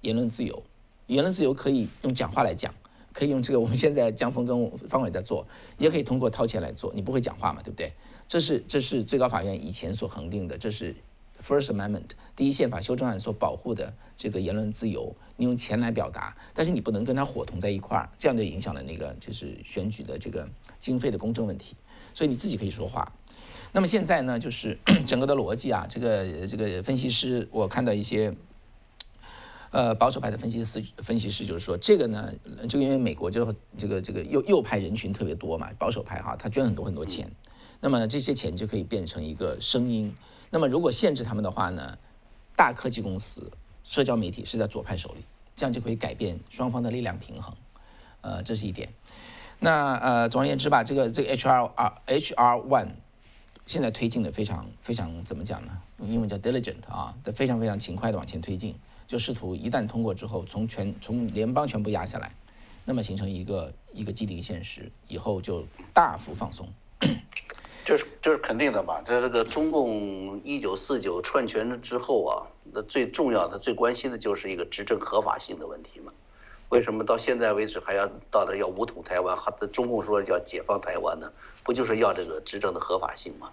[0.00, 0.62] 言论自由。
[1.06, 2.72] 言论自由可以用讲话来讲，
[3.12, 6.92] 可以用这个 我们现在江峰跟方伟在做，也可以通过掏钱来做。
[6.94, 7.92] 你不会讲话嘛，对不对？
[8.26, 10.96] 这是这是最高法院以前所恒定的，这是
[11.42, 15.14] First Amendment 第一宪法修正案所保护的这个言论自由。
[15.36, 21.76] 你用钱来表达，但是你不能跟他伙同在一块儿，这样就影响了那个就是选举的这个经费的公正问题。
[22.14, 23.12] 所以你自己可以说话。
[23.74, 28.34] 那么现在呢，就是 整个的逻辑啊，这个这个分析师，我看到一些。
[29.70, 32.32] 呃，保守派的分析师分析师就是说，这个呢，
[32.68, 37.28] 就因为美国就这个这个右右派人群特别多嘛，保守派哈，他捐很多很多钱，
[37.80, 40.14] 那么这些钱就可以变成一个声音。
[40.50, 41.98] 那么如果限制他们的话呢，
[42.54, 43.50] 大科技公司、
[43.82, 45.24] 社交媒体是在左派手里，
[45.56, 47.52] 这样就可以改变双方的力量平衡。
[48.20, 48.88] 呃，这是一点。
[49.58, 51.72] 那呃，总而言之吧，这个这个 HR
[52.06, 52.90] HR One
[53.66, 55.82] 现在推进的非常非常怎么讲呢？
[56.00, 58.74] 英文叫 diligent 啊，的非常非常勤快的往前推进。
[59.06, 62.34] 就试图一旦通过之后，从全从联邦全部压下来，
[62.84, 66.68] 那么形成一个一个既定现实，以后就大幅放松。
[67.84, 69.02] 这是这是肯定的吧？
[69.06, 76.12] 在这个中共一九四九篡权之后啊，那最重要的、最关心的就是一个执政合法性的问题嘛。
[76.74, 81.30] 为什么到现在为止还要到了要武统台湾，还中共说要解放台湾呢？
[81.62, 83.48] 不就是要这个执政的合法性吗？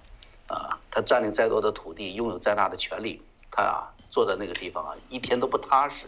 [0.47, 3.93] 啊，他占领再多的土地，拥有再大的权利，他啊。
[4.09, 6.05] 坐在那个地方啊，一天都不踏实。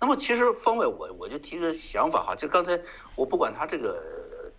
[0.00, 2.80] 那么其实方伟，我我就提个想法哈，就刚才
[3.14, 4.02] 我不管他这个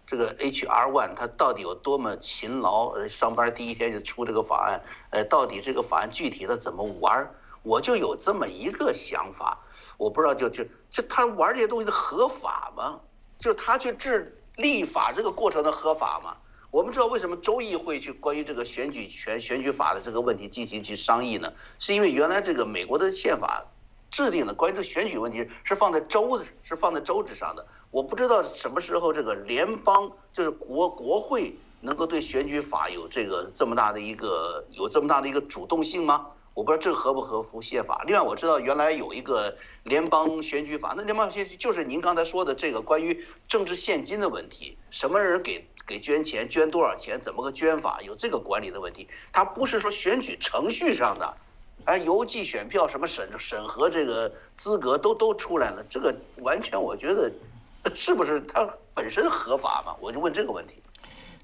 [0.08, 7.30] 这个 HR One 他到底有多么勤劳，呃，上班第一天就出这个法案，呃，到底这个法案具体的怎么玩，
[7.64, 9.60] 我就有这么一个想法，
[9.98, 13.00] 我不知道就就就他玩这些东西的合法吗？
[13.40, 16.38] 就他去治立法这个过程的合法吗？
[16.72, 21.54] 我们知道为什么州议会去关于这个选举权、选举法的这个问题进行去商议呢？
[21.80, 23.66] 是因为原来这个美国的宪法
[24.12, 27.66] 制定的关于这个选举问题是放在州是放在州之上的。
[27.92, 36.28] 我不知道什么时候这个联邦就是国国会能够对选举法有这个这么大的一个有这么大的一个主动性吗？
[36.56, 38.04] 我不知道这合不合乎宪法。
[38.08, 45.68] 另外我知道原来有一个联邦选举法，那联邦选举就是您刚才说的这个关于政治现金的问题，什么人给？
[45.88, 48.00] 给捐钱，捐多少钱，怎么个捐法？
[48.02, 51.38] 有这个管理的问题，它不是说选举程序上的，
[51.84, 57.32] 哎，邮寄选票什么审审核这个资格都都出来了，这个完全我觉得
[57.94, 59.96] 是不是它本身合法嘛？
[60.02, 60.82] 我就问这个问题。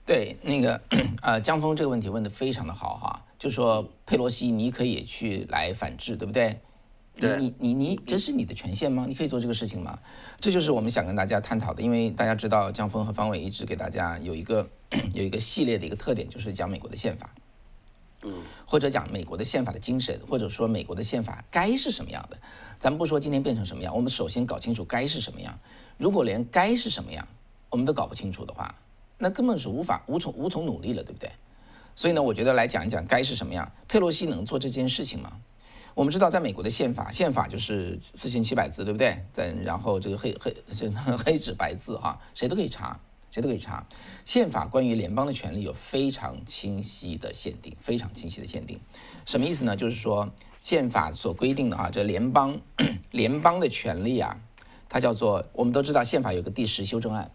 [0.05, 0.81] 对，那个
[1.21, 6.59] 呃，江峰这个问题问的非常的好哈，就说佩洛西你可以去来反制，对不对？
[7.13, 9.05] 你你你你，这是你的权限吗？
[9.07, 9.99] 你可以做这个事情吗？
[10.39, 11.81] 这就是我们想跟大家探讨的。
[11.81, 14.67] 因为大家知道，江峰和方伟一直给大家有一个
[15.13, 17.35] 有一个系列的一个特点，就是讲美国的宪法，
[18.23, 18.33] 嗯，
[18.65, 22.39] 或者讲美国的宪法的精神，或者说美国的宪法该是什么样的。
[22.79, 25.59] 咱们不说今天变成什么样，我们首先搞清楚该是什么样。
[25.97, 27.27] 如果连该是什么样
[27.69, 28.73] 我们都搞不清楚的话，
[29.21, 31.29] 那根本是无法无从无从努力了，对不对？
[31.95, 33.71] 所以呢，我觉得来讲一讲该是什么样。
[33.87, 35.39] 佩洛西能做这件事情吗？
[35.93, 39.25] 我们知道，在美国的宪法，宪法就是四千七百字，对不对？
[39.33, 42.97] 在然后这个黑黑这黑纸白字哈，谁都可以查，
[43.29, 43.85] 谁都可以查。
[44.23, 48.79] 宪法关于联邦的权利有非常清晰的限定，非常清晰的限定。
[49.25, 49.75] 什么意思呢？
[49.75, 52.57] 就是说，宪法所规定的啊，这联邦
[53.11, 54.39] 联邦的权利啊，
[54.87, 57.29] 它叫做我们都知道，宪法有个第十修正案，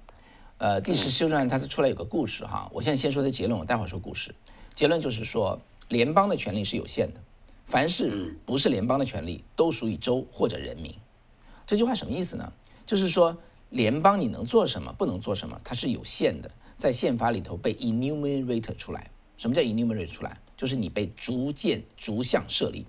[0.58, 2.70] 呃，第十修正案它是出来有个故事哈。
[2.72, 4.34] 我现在先说的结论，我待会儿说故事。
[4.74, 7.20] 结论就是说，联邦的权利是有限的。
[7.66, 10.94] 凡是不是联邦的权利，都属于州或者人民。
[11.66, 12.52] 这句话什么意思呢？
[12.86, 13.36] 就是说，
[13.68, 19.10] 联邦你能做什么，不能做什么，它是有限的，在宪法里头被 enumerate 出来。
[19.36, 20.40] 什么叫 enumerate 出来？
[20.56, 22.86] 就是你被逐渐逐项设立。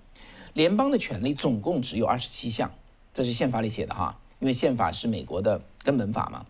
[0.54, 2.72] 联邦的权利总共只有二十七项，
[3.12, 6.46] 这是宪法里写的哈，因为宪法是美国的根本法嘛。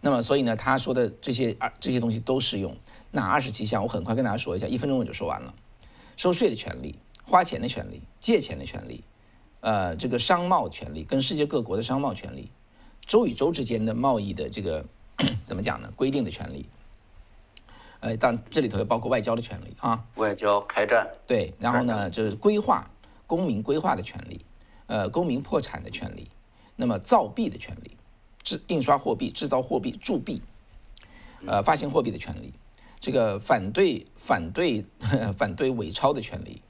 [0.00, 2.76] 那么所以呢，他说的这些二这些东西都适用。
[3.10, 3.82] 哪二十七项？
[3.82, 5.54] 我很快跟大家说一下，一分钟我就说完了。
[6.16, 6.94] 收税的权利、
[7.24, 9.02] 花钱的权利、借钱的权利，
[9.60, 12.50] 呃，这个商贸权利跟世界各国的商贸权利，
[13.06, 14.84] 州与州之间的贸易的这个
[15.40, 15.90] 怎么讲呢？
[15.96, 16.66] 规定的权利。
[18.00, 21.10] 呃，当这里头也包括外交的权利啊，外交开战。
[21.26, 22.88] 对，然后呢，就是规划
[23.26, 24.40] 公民规划的权利，
[24.86, 26.28] 呃，公民破产的权利，
[26.76, 27.96] 那么造币的权利，
[28.48, 30.40] 制印刷货币、制造货币、铸币，
[31.46, 32.50] 呃，发行货币的权利，
[32.98, 34.86] 这个反对反对
[35.36, 36.62] 反对伪钞的权利，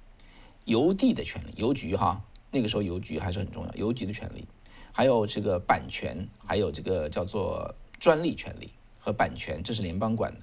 [0.64, 2.20] 邮递的权利，邮局哈，
[2.50, 4.44] 那个时候邮局还是很重要，邮局的权利，
[4.90, 10.40] 还有这个版权，还有这个叫做专利权利和版权，这是联邦管的。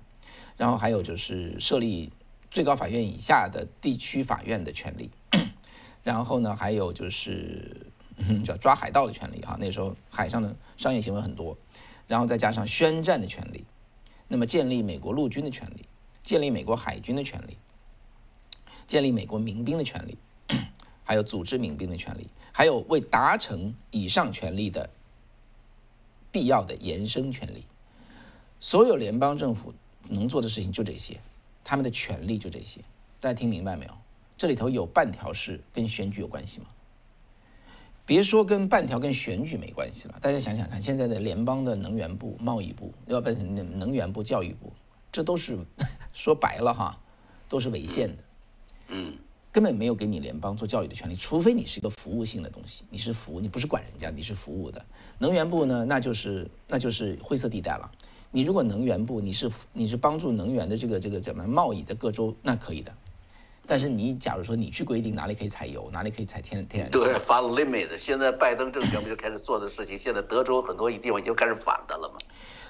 [0.56, 2.14] 然后还有就是设立
[2.50, 5.12] 最高法院以下的地区法院的权利，
[6.02, 7.92] 然后呢，还有就是
[8.44, 11.58] 叫抓海盗的权利哈，那时候海上的商业行为很多，
[12.08, 13.64] 然后再加上宣战的权利，
[14.28, 15.86] 那么建立美国陆军的权利，
[16.24, 17.58] 建立美国海军的权利，
[18.88, 20.18] 建立美国民兵的权利，
[21.04, 24.90] 还有组织民兵的权利，还有为达成以上权利的
[26.32, 27.64] 必要的延伸权利，
[28.60, 29.74] 所有联邦政府。
[30.08, 31.20] 能做的事情就这些，
[31.64, 32.80] 他们的权利就这些，
[33.20, 33.92] 大家听明白没有？
[34.38, 36.68] 这里头有半条是跟选举有关系吗？
[38.06, 44.72] 别说跟半条跟选举没关系了，大家想想看，现在的联邦的能源部、贸易部，要不能能源部、教育部，
[45.12, 45.58] 这都是
[46.14, 47.00] 说白了哈，
[47.50, 48.18] 都是违宪的。
[48.90, 49.18] 嗯，
[49.52, 54.86] 根本没有给你联邦做教育的权利，除非你是一个服务性的东西，你是服务，你不是管人家，你是服务的。
[55.18, 57.90] 能源部呢，那就是那就是灰色地带了。
[58.30, 62.94] 你如果能源部，你是你是帮助能源的这个这个怎么贸易在各州那可以的，
[63.68, 67.98] 但是你假如说你去规定哪里可以采油，哪里可以采天天然气，对，发 limit。
[67.98, 69.98] 现在拜登政权不就开始做的事情？
[69.98, 72.16] 现在德州很多地方已经开始反的了嘛？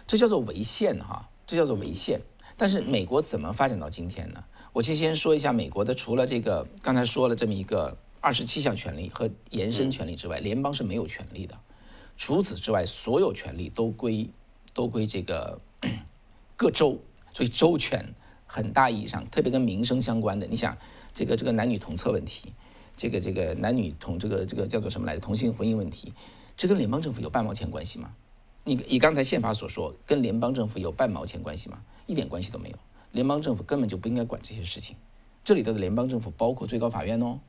[0.07, 2.19] 这叫做违宪哈，这叫做违宪。
[2.57, 4.43] 但是美国怎么发展到今天呢？
[4.73, 11.57] 我先先说一下美国的，除了这个刚才说了这么一个二十七项权利和延伸权利之外，联邦是没有权利的。
[12.15, 14.29] 除此之外，所有权利都归。
[14.73, 15.57] 都归这个
[16.57, 16.99] 各州，
[17.31, 18.05] 所以州权
[18.55, 20.47] 很大意义上，特别跟民生相关的。
[20.47, 20.77] 你想，
[21.13, 22.53] 这个这个男女同厕问题，
[22.95, 25.19] 这个这个男女同这个这个叫做什么来着？
[25.19, 26.13] 同性婚姻问题，
[26.55, 28.13] 这跟联邦政府有半毛钱关系吗？
[28.63, 31.81] 你以刚才宪法所说，跟联邦政府有半毛钱关系吗？
[32.07, 32.77] 一点关系都没有。
[33.11, 34.95] 联邦政府根本就不应该管这些事情。
[35.43, 37.41] 这里头的联邦政府包括最高法院哦。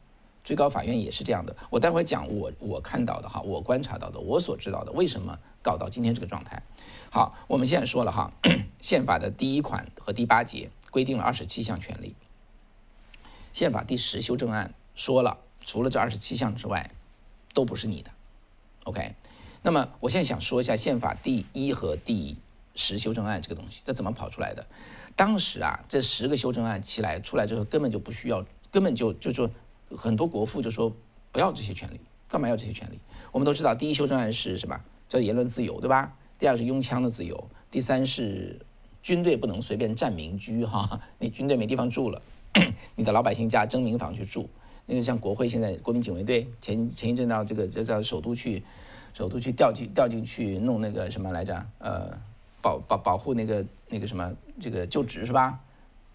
[0.45, 6.63] 最高法院也是这样的，我待会讲我我看到的哈，我观察到的，我所知道的，为什么搞到今天这个状态？
[7.11, 8.33] 好，我们现在说了哈，
[8.81, 12.17] 宪法的第一款和第八节规定了二十七项权利，
[13.53, 16.91] 宪法第十修正案说了，除了这二十七项之外，
[17.53, 18.11] 都不是你的。
[18.85, 19.15] OK，
[19.61, 22.39] 那么我现在想说一下宪法第一和第
[22.75, 24.67] 十修正案这个东西，这怎么跑出来的？
[25.15, 29.51] 当时啊，这十个修正案起来出来之后，根本就不需要，根本就就说。
[29.95, 30.97] 很多国父就说
[31.31, 32.99] 不要这些权利，干嘛要这些权利？
[33.33, 34.81] 我们都知道，第一修正案是什么？
[35.07, 36.17] 叫言论自由，对吧？
[36.39, 38.66] 第二是拥枪的自由，第三是
[39.07, 42.21] 军队不能随便占民居，哈， 你军队没地方住了，
[42.97, 44.51] 你的老百姓家征民房去住。
[44.85, 48.65] 那个像国会现在国民警卫队前前一阵到这个这叫首都去，
[49.15, 51.55] 首都去调进调进去弄那个什么来着？
[51.79, 52.19] 呃，
[52.61, 55.61] 保保保护那个那个什么这个就职是吧？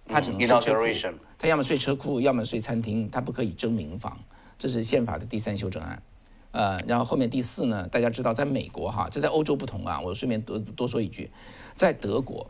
[0.05, 4.19] 他只能睡车库，他要么睡车库，要么睡餐厅，他不可以征民房。
[4.57, 6.03] 这是宪法的第三修正案，
[6.51, 7.87] 呃，然后后面第四呢？
[7.87, 10.01] 大家知道，在美国哈，这在欧洲不同啊。
[10.01, 11.31] 我顺便多多说一句，
[11.73, 12.45] 在德国，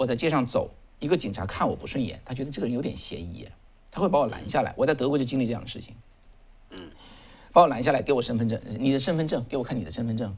[0.00, 3.46] 我在街上走，一个警察看我不顺眼，他觉得这个人有点嫌疑，
[3.90, 4.72] 他会把我拦下来。
[4.74, 5.94] 我在德国就经历这样的事情，
[6.70, 6.90] 嗯，
[7.52, 10.34] 把我拦下来，给我身份证，你的身份证，给我看你的身份证。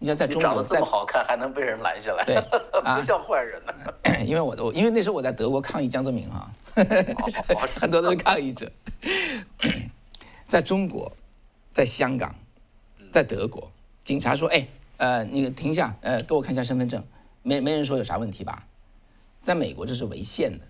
[0.00, 2.24] 你像在中国，这么好看还能被人拦下来？
[2.28, 2.36] 对，
[2.94, 3.72] 不像坏人呢。
[4.26, 6.52] 因为我我因为那时候我在德国抗议江泽民哈，
[7.80, 8.70] 很多都是抗议者。
[10.46, 11.10] 在中国，
[11.72, 12.34] 在香港，
[13.10, 13.72] 在德国，
[14.04, 17.02] 警察说：“哎，呃，你停下，呃，给我看一下身份证。”
[17.42, 18.66] 没没人说有啥问题吧？
[19.46, 20.64] 在美国这是违宪的，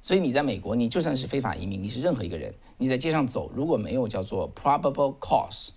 [0.00, 5.68] 所以你在美国，你就算是非法移民，你是任何一个人，你在街上走，如果没有叫做 probable cause，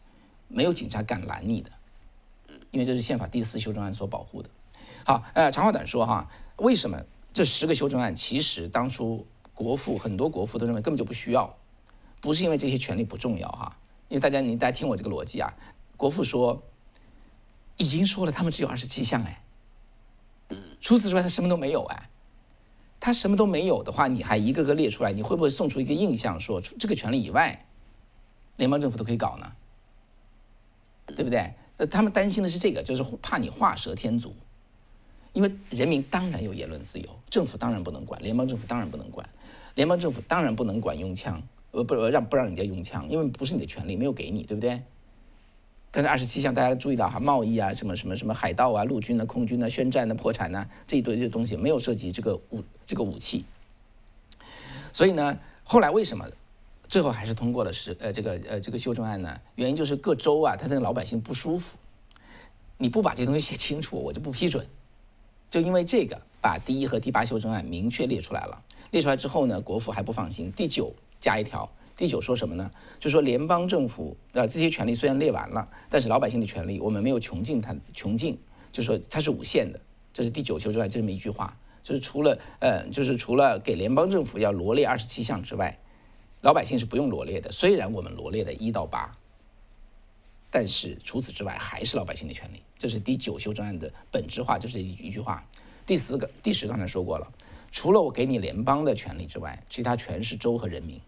[0.48, 1.70] 没有警察敢拦你的。
[2.72, 4.50] 因为这是宪法第四修正案所保护的。
[5.06, 6.30] 好，呃，长话短说哈，
[6.60, 7.04] 为什么
[7.34, 11.58] 这十个修正案其实当初国父很多国父都认为根本就不需要，
[12.22, 13.78] 不是因为这些权利不重要哈，
[14.08, 15.54] 因为大家你大家听我这个逻辑啊，
[15.98, 16.64] 国父说
[17.76, 19.44] 已经说了他们只有二十七项哎，
[20.80, 22.10] 除此之外他什么都没有哎，
[23.00, 27.66] 他什么都没有的话，你还一个个列出来，你会不会送出一个印象说这个权利以外
[28.56, 29.52] 联邦政府都可以搞呢？
[31.16, 31.54] 对不对？
[31.78, 34.36] 那他们担心的是这个，就是怕你画蛇添足。
[35.34, 39.28] 因为人民当然有言论自由，政府当然不能管，联邦政府当然不能管，
[39.76, 41.40] 联邦政府当然不能管用枪，
[41.72, 44.82] 呃，不让不让人家用枪，因为不是你的权利，没有给你，对不对？
[45.90, 53.46] 刚才二十七项，大家注意到哈，贸易啊，什么什么什么海盗啊、陆军啊、空军啊、宣战啊、破产啊，这一堆这东西没有涉及这个武这个武器。
[54.92, 56.28] 所以呢，后来为什么
[56.88, 59.40] 最后还是通过了是呃这个呃这个修正案呢？
[59.56, 61.78] 原因就是各州啊，他那个老百姓不舒服，
[62.78, 64.68] 你不把这东西写清楚，我就不批准。
[65.50, 68.64] 就因为这个，把第一和第八修正案明确列出来了。
[68.92, 70.52] 列出来之后呢，国府还不放心。
[70.52, 72.72] 第九加一条，第九说什么呢？
[73.00, 78.40] 就说联邦政府呃这些权利虽然列完了，但是老百姓的权利我们没有穷尽它，穷尽，
[78.72, 79.80] 就是说它是无限的。
[80.14, 85.76] 这是第九修正案就这么一句话，就是除了呃就是除了给联邦政府要罗列二十七项之外，
[86.42, 87.52] 老百姓是不用罗列的。
[87.52, 89.18] 虽然我们罗列的一到八，
[90.52, 92.62] 但是除此之外还是老百姓的权利。
[92.78, 95.44] 这是第九修正案的本质化，就是一句话。
[95.88, 97.28] 第四个、第十刚才说过了，
[97.72, 101.02] 除了我给你联邦的权利之外，其他全是州和人民。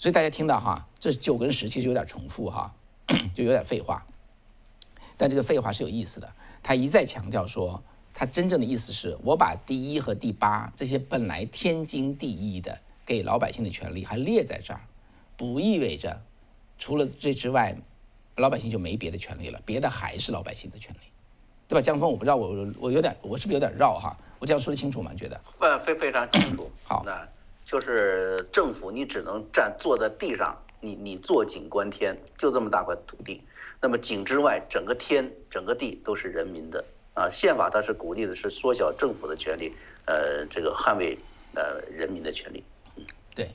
[0.00, 2.74] 所以大家听到哈，这九跟十其实有点重复哈，
[3.34, 4.02] 就有点废话。
[5.18, 6.32] 但这个废话是有意思的，
[6.62, 7.82] 他一再强调说，
[8.14, 14.80] 他真正的意思是我把第一和第八这些本来天经地义的给老百姓的权利还列在这儿，
[15.36, 16.22] 不意味着
[16.78, 17.76] 除了这之外。
[18.36, 20.98] 老百姓就没别的权利了，别的还是老百姓的权利，
[21.68, 21.82] 对吧？
[21.82, 24.16] 江峰，我不知道我我有点我是不是有点绕哈？
[24.38, 25.12] 我这样说的清楚吗？
[25.14, 25.38] 觉得？
[25.58, 26.70] 非非非常清楚。
[26.82, 27.28] 好，那
[27.70, 33.40] 就是政府你只能站坐在地上，你你坐井观天，就这么大块土地。
[33.80, 37.30] 那么井之外，整个天整个地都是人民的啊。
[37.30, 39.72] 宪法它是鼓励的是缩小政府的权利，
[40.06, 41.16] 呃，这个捍卫
[41.54, 42.64] 呃人民的权利。
[42.96, 43.06] 嗯，
[43.36, 43.48] 对。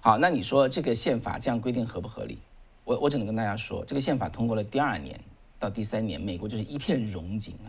[0.00, 2.38] 好，那你说这个宪法这样规定合不合理？
[2.84, 5.20] 我我只能跟大家说，这个宪法通过了第二年
[5.58, 7.68] 到第三年，美国就是一片荣景啊。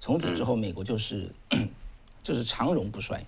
[0.00, 1.30] 从此之后，美国就是
[2.20, 3.24] 就是长荣不衰。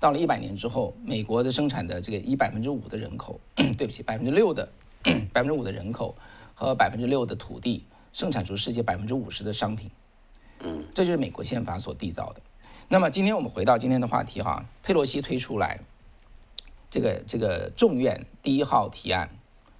[0.00, 4.68] 到了一百年之后，美国的生产的这个以百分之五的人口，对不起，百分之六的
[5.32, 6.14] 百分之五的人口
[6.54, 9.90] 和百分之六的土地，生产出世界百分之五十的商品。
[10.60, 12.40] 嗯，这就是美国宪法所缔造的。
[12.88, 15.80] 那么今天我们回到今天的话题哈，佩洛西推出来
[16.88, 19.28] 这个这个众院第一号提案。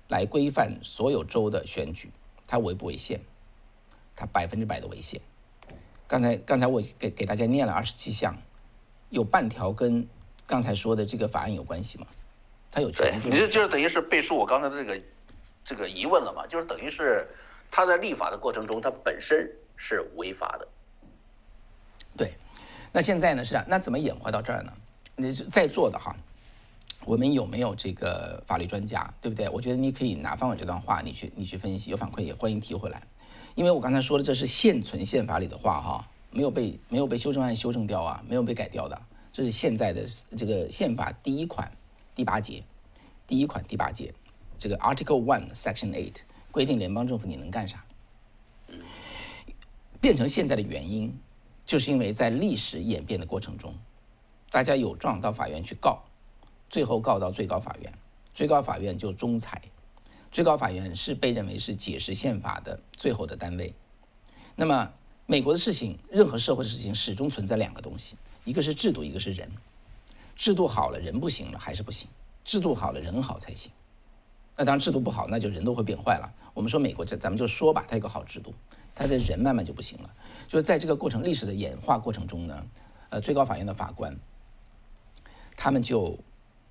[0.08, 2.10] 来规范所有州的选举，
[2.46, 3.20] 它违不违宪？
[4.16, 5.20] 它百分之百的违宪。
[6.06, 8.34] 刚才刚才我给给大家念了二十七项，
[9.10, 10.06] 有半条跟
[10.46, 12.06] 刚才说的这个法案有关系吗？
[12.70, 15.00] 他有权利，你这就是等于是背书我刚才的这个
[15.64, 16.46] 这个疑问了嘛？
[16.46, 17.26] 就是等于是
[17.70, 20.68] 他在立法的过程中，他本身是违法的。
[22.16, 22.32] 对，
[22.92, 24.72] 那现在呢是啊，那怎么演化到这儿呢？
[25.16, 26.14] 你是在座的哈。
[27.04, 29.48] 我们有没有这个法律专家，对不对？
[29.48, 33.02] 我觉得你可以拿方伟这段话，你去你去分析，有反馈也欢迎提回来。
[33.54, 39.00] 因为我刚才说的这是现存宪法里的话哈，没有被没有被修正案修正掉啊，没有被改掉的，
[39.32, 40.06] 这是现在的
[40.36, 41.70] 这个宪法第一款
[42.14, 42.62] 第八节，
[43.26, 44.12] 第一款第八节，
[44.56, 46.16] 这个 Article One Section Eight
[46.50, 47.84] 规定联邦政府你能干啥？
[50.00, 51.18] 变成现在的原因，
[51.64, 53.74] 就是因为在历史演变的过程中，
[54.50, 56.04] 大家有状到法院去告。
[56.70, 57.90] 最后告到最高法院，
[58.34, 59.62] 最高法院就仲裁。
[60.30, 63.74] 最高法院是被认为是解释宪法的最后的单位。
[64.54, 64.92] 那么，
[65.30, 69.46] 美国的事情，任何社会的事情，始终存在两个东西：一个是制度，一个是人。
[70.34, 72.08] 制度好了，人不行了，还是不行；
[72.46, 73.70] 制度好了，人好才行。
[74.56, 76.32] 那当然，制度不好，那就人都会变坏了。
[76.54, 78.54] 我们说美国，这咱们就说吧，它有个好制度，
[78.94, 80.10] 它的人慢慢就不行了。
[80.46, 82.66] 就是在这个过程历史的演化过程中呢，
[83.10, 84.18] 呃，最高法院的法官，
[85.58, 86.18] 他们就。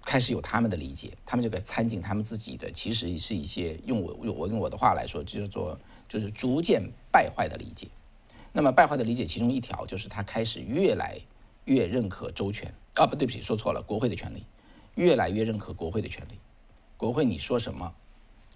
[0.04, 5.78] 开始有他们的理解，他们就给参进他们自己的，其实是一些用我用我用我的话来说，就是说
[6.08, 6.82] 就是逐渐
[7.12, 7.90] 败坏的理解。
[8.54, 11.20] 那么败坏的理解其中一条就是他开始越来
[11.66, 14.44] 越认可周全啊，不对不起，说错了，国会的权利
[14.96, 16.40] 越来越认可国会的权利。
[16.96, 17.94] 国会你说什么，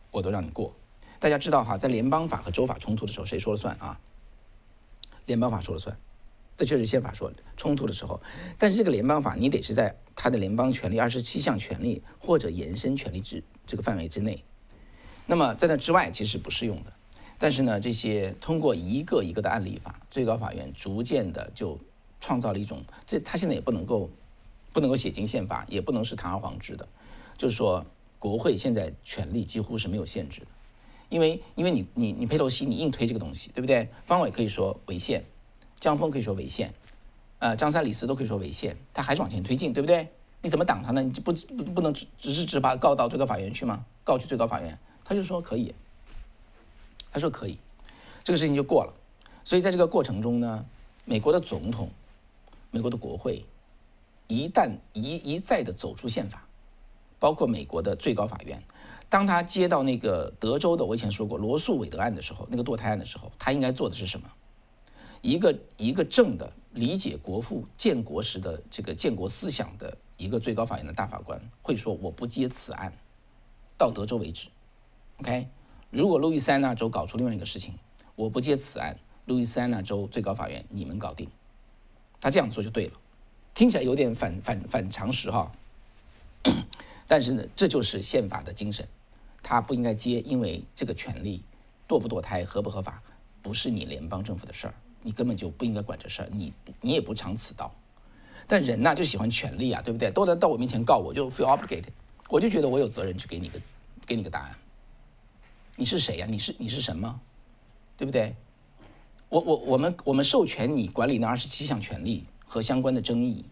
[0.09, 0.75] 我都让你过。
[1.19, 3.99] 大家知道哈，在联邦法和州法冲突的时候，谁说了算啊？
[5.27, 5.95] 联邦法说了算。
[6.57, 8.21] 这确实宪法说冲突的时候，
[8.57, 14.43] 但是这个联邦法你得是在他的联邦权利二十七项权利或者延伸权利之这个范围之内，
[15.25, 16.93] 那么在那之外其实不适用的。
[17.41, 21.75] 但是呢，这些通过一个一个的案例法，最高法院逐渐的就
[22.19, 24.07] 创造了一种，这他现在也不能够
[24.71, 26.87] 不能够写进宪法，也不能是堂而皇之的，
[27.35, 27.83] 就是说
[28.19, 30.47] 国会现在权力几乎是没有限制的，
[31.09, 33.89] 因为因为你你你佩洛西你硬推这个东西，对不对？
[34.05, 35.23] 方伟可以说违宪。
[35.79, 36.71] 江峰可以说违宪，
[37.39, 40.07] 呃，张三李四都可以说违宪，他还是往前推进，对不对？
[40.43, 41.01] 你怎么挡他呢？
[41.01, 43.83] 你不不不能只只是只把告到最高法院去吗？
[44.03, 45.73] 告去最高法院，他就说可以，
[47.11, 47.57] 他说可以，
[48.23, 48.93] 这个事情就过了。
[49.43, 50.65] 所以在这个过程中呢，
[51.05, 51.89] 美国的总统、
[52.69, 53.43] 美国的国会
[54.27, 56.47] 一旦一一再的走出宪法，
[57.19, 58.63] 包括美国的最高法院，
[59.09, 64.31] 当他接到那个德州的我以前说过罗素韦德案的时候，那个堕胎案的时候，他应该做的是什么？
[65.21, 72.91] 一个一个正的理解国父建国时的这个建国思想的一个最高法院的大法官会说：“我不接此案，
[73.77, 74.49] 到德州为止。”
[75.21, 75.47] OK，
[75.91, 77.75] 如果路易斯安那州搞出另外一个事情，
[78.15, 81.29] 我不接此案，路易斯安那州最高法院你们搞定。
[82.21, 82.93] 他这样做就对了，
[83.53, 85.51] 听起来有点反反反常识哈，
[87.07, 88.87] 但是呢，这就是宪法的精神，
[89.43, 91.43] 他不应该接，因为这个权利
[91.87, 93.03] 堕不堕胎合不合法，
[93.41, 94.73] 不是你联邦政府的事儿。
[95.03, 97.73] 你根本就不应该管这事儿，你你也不尝此道。
[98.47, 100.09] 但人呐就喜欢权利啊，对不对？
[100.11, 101.89] 都来到我面前告我，就 feel obligated，
[102.29, 103.59] 我就觉得我有责任去给你个
[104.05, 104.55] 给你个答案。
[105.81, 106.27] 你是谁呀？
[106.29, 107.19] 你是你是什么？
[107.97, 108.35] 对不对？
[109.29, 113.43] 我我我们我们授权你管理那二十七项权利和相关的争议。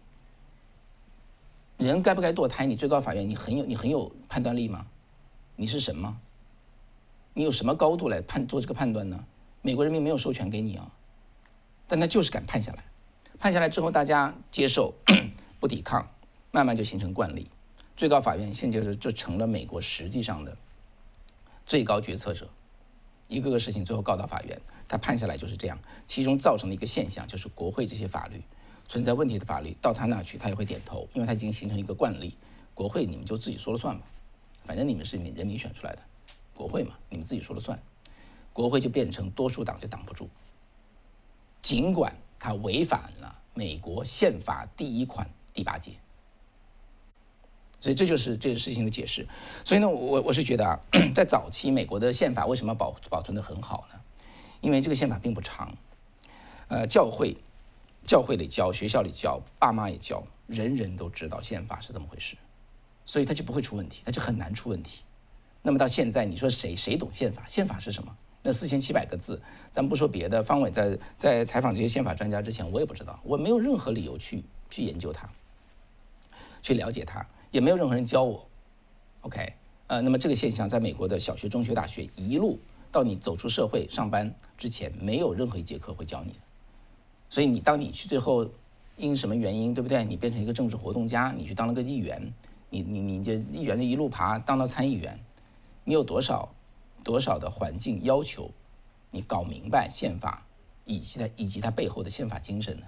[1.76, 2.64] 人该不该堕胎？
[2.66, 4.86] 你最高法院你很有你很有判断力吗？
[5.56, 6.20] 你是什么？
[7.34, 9.24] 你有什么高度来判做这个判断呢？
[9.60, 10.88] 美国人民没有授权给你啊。
[11.88, 12.84] 但他就是敢判下来，
[13.40, 14.94] 判下来之后，大家接受
[15.58, 16.08] 不抵抗，
[16.52, 17.48] 慢慢就形成惯例。
[17.96, 20.56] 最高法院现在就是就成了美国实际上的
[21.70, 22.50] 最高决策者，
[23.28, 25.78] 一个个事情最后告到法院，他判下来就是这样。
[26.04, 28.42] 其中造成的一个现象就是国会这些法律
[28.88, 32.36] 存在问题的法律到他那去，他也会点头，因为他已经形成一个惯例。
[32.74, 34.04] 国会你们就自己说了算吧，
[34.64, 36.02] 反正你们是人民选出来的，
[36.56, 37.80] 国会嘛，你们自己说了算。
[38.52, 40.28] 国会就变成多数党就挡不住。
[41.62, 45.92] 尽管他违反了美国宪法第一款第八节，
[47.80, 49.26] 所以这就是这个事情的解释。
[49.64, 50.78] 所以呢，我我是觉得啊，
[51.14, 54.00] 在早期美国的宪法为什么保保存的很好呢？
[54.60, 55.72] 因为这个宪法并不长，
[56.68, 57.36] 呃，教会
[58.04, 62.36] 教会里教，学校里教，爸妈也教，人人都知道宪法是怎么回事，
[63.06, 65.02] 所以它就不会出问题，它就很难出问题。
[65.62, 67.44] 那么到现在，你说谁谁懂宪法？
[67.48, 68.14] 宪法是什么？
[68.42, 70.42] 那四千七百个字，咱不说别的。
[70.42, 75.28] 方伟在在采访这些宪法专家之前，我也不知道，我没有任何理由去去研究它，
[76.62, 78.46] 去了解它，也没有任何人教我。
[79.22, 79.54] OK，
[79.86, 82.58] 呃，那么这个现象在美国的小学、中学、大学一路
[82.90, 86.34] 到你走出社会上班之前，没有任何一节课会教你。
[87.28, 88.48] 所以你当你去最后
[88.96, 90.04] 因什么原因，对不对？
[90.04, 92.32] 你变成一个政治活动家，你去当了个议员，
[92.70, 95.18] 你你你这议员的一路爬当到参议员，
[95.84, 96.52] 你有多少？
[97.02, 98.50] 多少的环境要求，
[99.10, 100.46] 你搞明白宪法
[100.84, 102.82] 以及它以及它背后的宪法精神呢？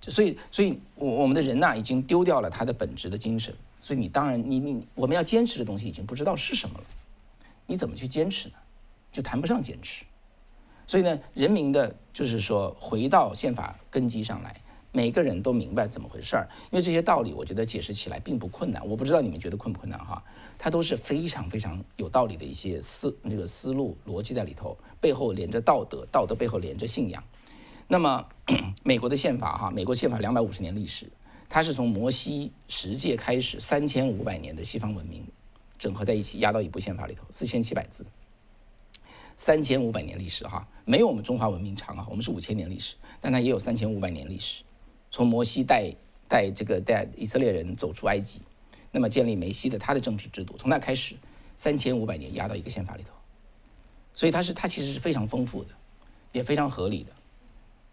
[0.00, 3.54] 就所以，所以我我们的人呐，已经丢掉了它的本质的精神。
[3.80, 6.84] 所以你当然，你你我们要坚持的东西已经不知道是什么了。
[7.66, 8.54] 你怎么去坚持呢？
[9.10, 10.04] 就谈不上坚持。
[10.86, 14.60] 所以呢，人民的就是说回到宪法根基上来。
[14.92, 18.84] 每个人都明白怎么回事儿，因为这些道理，我觉得解释起来并不困难。
[18.88, 20.20] 我不知道你们觉得困不困难哈？
[20.58, 27.22] 它都是非常非常有道理的一些思那个思路逻辑在里头，背后连着道德，道德背后连着信仰。
[27.86, 28.26] 那么，
[28.82, 31.08] 美国的宪法哈，美国宪法两百五十年历史，
[31.50, 35.26] 它是从摩西十诫开始，三千五百年的西方文明
[35.76, 38.06] 整合在一起，压到一部宪法里头，四千七百字，
[39.36, 44.62] 三千五百年历史哈，没有我们中华文明长啊，我们是五千年历史，但它也有三千五百年历史。
[45.10, 45.92] 从摩西带
[46.28, 48.40] 带这个带以色列人走出埃及，
[48.92, 51.16] 那么建立梅西的他的政治制度，从那开始，
[51.56, 53.12] 三千五百年压到一个宪法里头，
[54.14, 55.74] 所以它是它其实是非常丰富的，
[56.30, 57.12] 也非常合理的。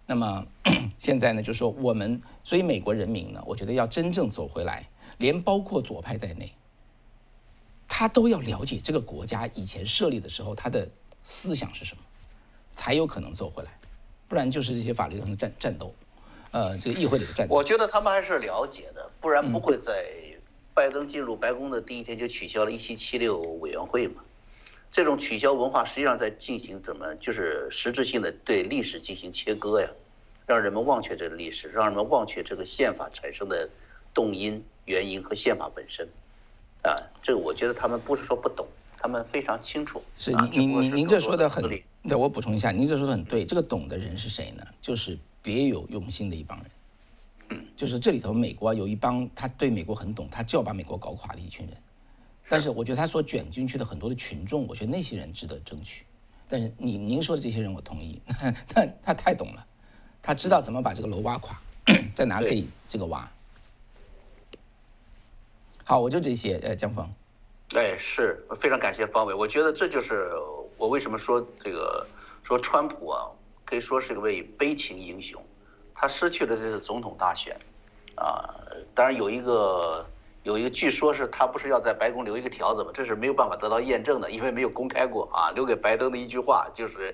[0.10, 0.48] 那么
[0.98, 4.84] 现在呢，就是说我们，所以美国人民呢，我觉得要真正走回来，
[5.18, 6.52] 连包括左派在内，
[7.88, 10.90] 他都要了解这个国家以前设立的时候他的
[11.22, 12.02] 思想是什么，
[12.72, 13.78] 才有可能走回来，
[14.30, 15.94] 不然就是这些法律上的战战斗。
[16.52, 20.06] 呃，这个议会里的战斗我觉得他们还是了解的，不然不会在
[20.74, 24.24] 拜登进入白宫的第一天就取消了一七七六委员会嘛。
[24.92, 29.90] 这种取消文化实际上在进行怎么，就是实质性的对历史进行切割呀，
[30.46, 33.70] 让人们忘却这个历史，让人们忘却这个宪法产生的
[34.14, 36.08] 动因、原因和宪法本身。
[36.84, 38.68] 啊，这个我觉得他们不是说不懂，
[38.98, 40.02] 他们非常清楚。
[40.18, 41.64] 是您您您您这说的很
[42.04, 43.46] 对，我补充一下，您这说的很对。
[43.46, 44.64] 这个懂的人是谁呢？
[44.82, 45.18] 就是。
[45.40, 46.68] 别有用心的一帮人，
[47.52, 51.78] 嗯，就是这里头美国有一帮他对美国很懂，他就要把美国搞垮的一群人。
[52.50, 56.06] 但是我觉得他所卷进去的很多的群众，我觉得那些人值得争取。
[56.50, 58.22] 但是你您说的这些人，我同意，
[58.70, 59.66] 他他太懂了，
[60.22, 61.60] 他知道怎么把这个楼挖垮，
[62.14, 63.30] 在哪可以这个挖。
[65.84, 67.10] 好，我就这些，呃，江峰。
[67.76, 69.34] 哎，是非常感谢方伟。
[69.34, 70.32] 我觉得这就是
[70.78, 72.08] 我为什么说这个
[72.44, 73.28] 说川普啊，
[73.66, 75.44] 可以说是一位悲情英雄。
[75.94, 77.60] 他失去了这次总统大选，
[78.16, 78.54] 啊，
[78.94, 80.06] 当然有一个
[80.48, 82.92] 有一个，据说是他不是要在白宫留一个条子吗？
[82.94, 85.52] 这是没有办法得到验证的，因为没有公开过啊。
[85.52, 87.14] 留给拜登的一句话就是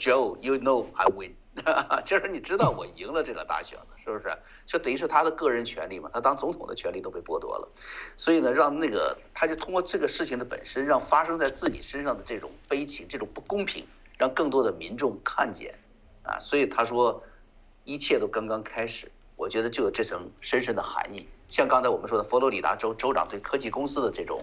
[0.00, 1.36] ，Joe，you know I win。
[2.04, 4.36] 就是你知道我赢了这个大选了，是不是？
[4.66, 7.68] 就等于是他的个人权利嘛，他当总统的权利都被剥夺了，
[8.16, 13.86] 所以呢，让那个他就通过这个事情的本身，让发生在自己身上的这种悲情、这种不公平，
[14.18, 15.78] 让更多的民众看见，
[16.24, 17.22] 啊，所以他说，
[17.84, 21.28] 一切都刚刚开始，我觉得就有这层深深的含义。
[21.52, 24.40] 像刚才我们说的佛罗里达州州长对科技公司的这种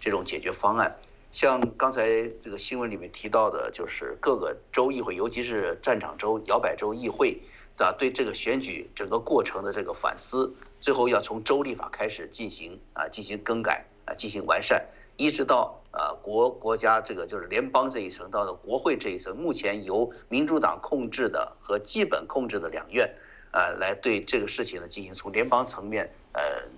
[0.00, 0.92] 这种解决方案。
[1.30, 7.40] 像刚才这个新闻里面提到的，就是各个州议会，尤其是战场州、摇摆州议会
[7.76, 14.84] 的对这个选举整个过程的这个反思，最后要从州立法开始进行啊，进行更改啊，进行完善，
[15.16, 23.08] 一直到呃国国家这个就是联邦这一层，到了国会这一层，目前由民主党控制的和基本控制的两院，
[23.52, 26.68] 呃，来对这个事情呢进行从联邦层面呃。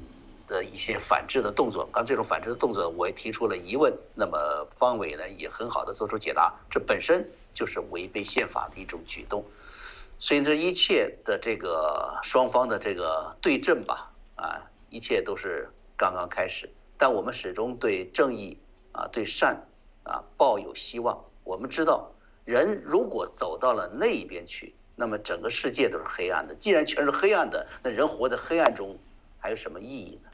[0.50, 3.96] 的一些反制的动作，刚这种反制的动作，我也提出了疑问。
[4.16, 9.44] 那么方伟呢，也很好的做出解答，这本身就是违背宪法的一种举动。
[10.18, 16.68] 所以这一切的这个双方的这个对阵吧，啊，一切都是刚刚开始。
[16.98, 18.58] 但我们始终对正义
[18.90, 19.54] 啊，对善
[20.02, 21.16] 啊抱有希望。
[21.44, 22.10] 我们知道，
[22.44, 26.56] 人如果走到了那一边去，那么整个世界都是黑暗的。
[26.56, 28.98] 既然全是黑暗的，那人活在黑暗中
[29.40, 30.30] 还有什么意义呢？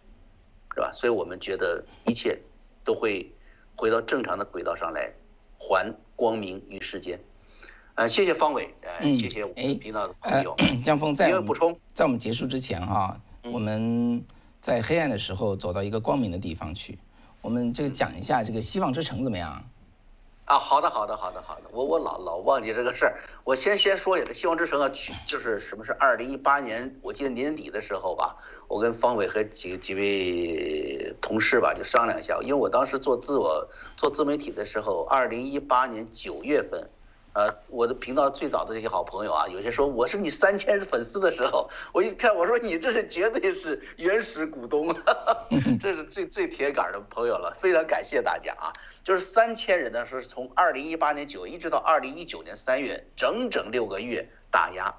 [0.75, 0.91] 是吧？
[0.93, 2.39] 所以我们觉得一切
[2.85, 3.33] 都会
[3.75, 5.11] 回到正常的轨道上来，
[5.57, 7.19] 还光明于世间。
[7.95, 10.55] 呃，谢谢方伟，呃，谢谢我们频道的朋友。
[10.85, 14.23] 江峰在补充，在我们结束之前哈，我们
[14.61, 16.99] 在黑暗的时候走到一个光明的地方去。
[17.41, 19.65] 我们这个讲一下这个希望之城怎么样？
[20.47, 24.89] 啊，好的，好的，好的，好的，我我老老忘记这个事儿，我先先说一下，这希望之城啊，
[25.27, 28.37] 就是什么是二零一八年，我记得年底的时候吧，
[28.69, 36.89] 我跟方伟和几几位同事吧就商量一下，因为我当时做自我做自媒体的时候，二零一八年九月份。
[37.37, 44.89] 呃，我的频道最早的这些好朋友啊，有些说我是你三千粉丝的时候，我一看我说你这是绝对是原始股东，
[45.79, 48.73] 这是最最铁杆的朋友了，非常感谢大家啊！
[49.05, 54.95] 就是三千人呢，说是从二零一八年九月一直到二零一九年三月，整整六个月打压，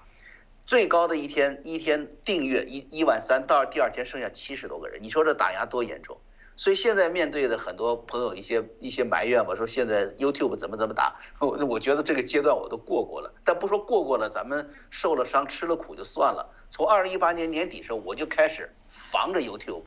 [0.67, 6.15] 最高的一天一天订阅一一万三，到第二天剩下七十多个人，你说这打压多严重？
[6.57, 13.31] 所以现在面对的很多朋友一些一些埋怨吧，说现在 YouTube 怎么怎么打， 我我觉得这个阶段我都过过了。
[13.45, 16.49] 但不说过过了，咱们受了伤吃了苦就算了。
[16.71, 19.83] 从二零一八年年底时候我就开始防着 YouTube，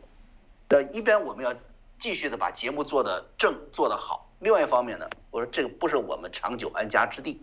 [0.68, 1.52] 呃，一边我们要
[1.98, 7.42] 继续的把节目做的正做得好，另外一方面呢，我说这个不是我们长久安家之地，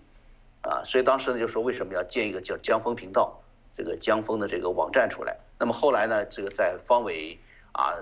[0.61, 3.37] 啊，所以当时呢就说为什么要建一个叫江峰频道，
[3.75, 5.37] 这个江峰的这个网站出来。
[5.59, 7.37] 那么后来呢，这个在方伟。
[7.77, 7.93] 啊，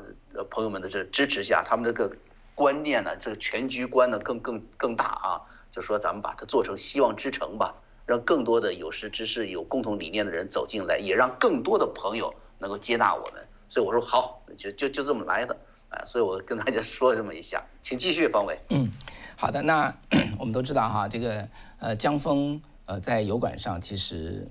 [0.49, 2.09] 朋友们的这支持下，他们这个
[2.55, 5.41] 观念呢，这个全局观呢更更更大啊。
[5.69, 13.45] 就说咱们把它做成希望之城吧，让更多的有识之士、有共同理念的人走进来，也让更多的朋友能够接纳我们。
[13.67, 15.53] 所以我说好，就就就这么来的，
[15.89, 18.57] 啊，所以我跟大家 说这么一下，请继续，方伟。
[18.69, 18.89] 嗯，
[19.36, 19.93] 好的，那
[20.39, 21.45] 我们都知道哈，这个
[21.80, 24.47] 呃江峰呃在油管上其实。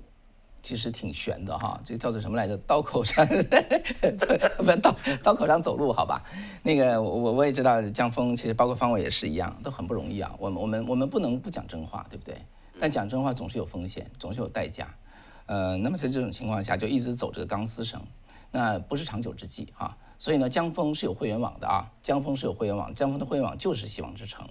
[0.65, 2.57] 其实挺悬的哈，这叫做什么来着？
[2.65, 3.23] 刀口上，
[4.57, 6.23] 不刀刀口上走路，好吧？
[6.63, 10.35] 那个我我也知道，江峰其实包括方伟也是一样，都很不容易啊。
[10.39, 12.35] 我们我们我们不能不讲真话，对不对？
[12.79, 14.87] 但讲真话总是有风险，总是有代价。
[15.45, 18.01] 呃，那么在这种情况下，就一直走这个钢丝绳，
[18.49, 19.95] 那不是长久之计啊。
[20.17, 24.47] 所以呢，江峰是有会员网的啊，江峰是有会员网，江峰的会员网就是希望之城。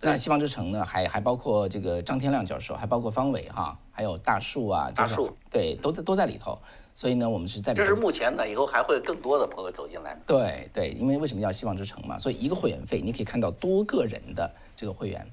[0.00, 6.56] 那希望之城呢，还还包括这个张天亮教授，还包括方伟哈，还有大树啊，大树对，都在都在里头。
[6.94, 7.74] 所以呢，我们是在。
[7.74, 10.16] 这是目前的，以后还会更多的朋友走进来。
[10.26, 12.18] 对对，因为为什么叫希望之城嘛？
[12.18, 15.26] 所以一个会员费，你可以看到多个人的这个会员。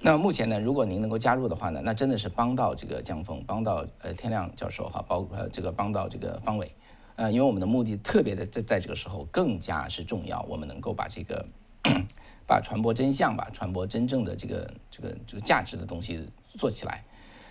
[0.00, 6.70] 那目前呢，如果您能够加入的话呢，那真的是帮到这个江峰，帮到呃天亮教授哈，包括这个帮到这个方伟。
[7.16, 11.44] 呃，因为我们的目的特别的在在这个时候更加是重要，我们能够把这个。
[12.46, 17.04] 把传播真相吧，传播真正的这个这个这个价值的东西做起来。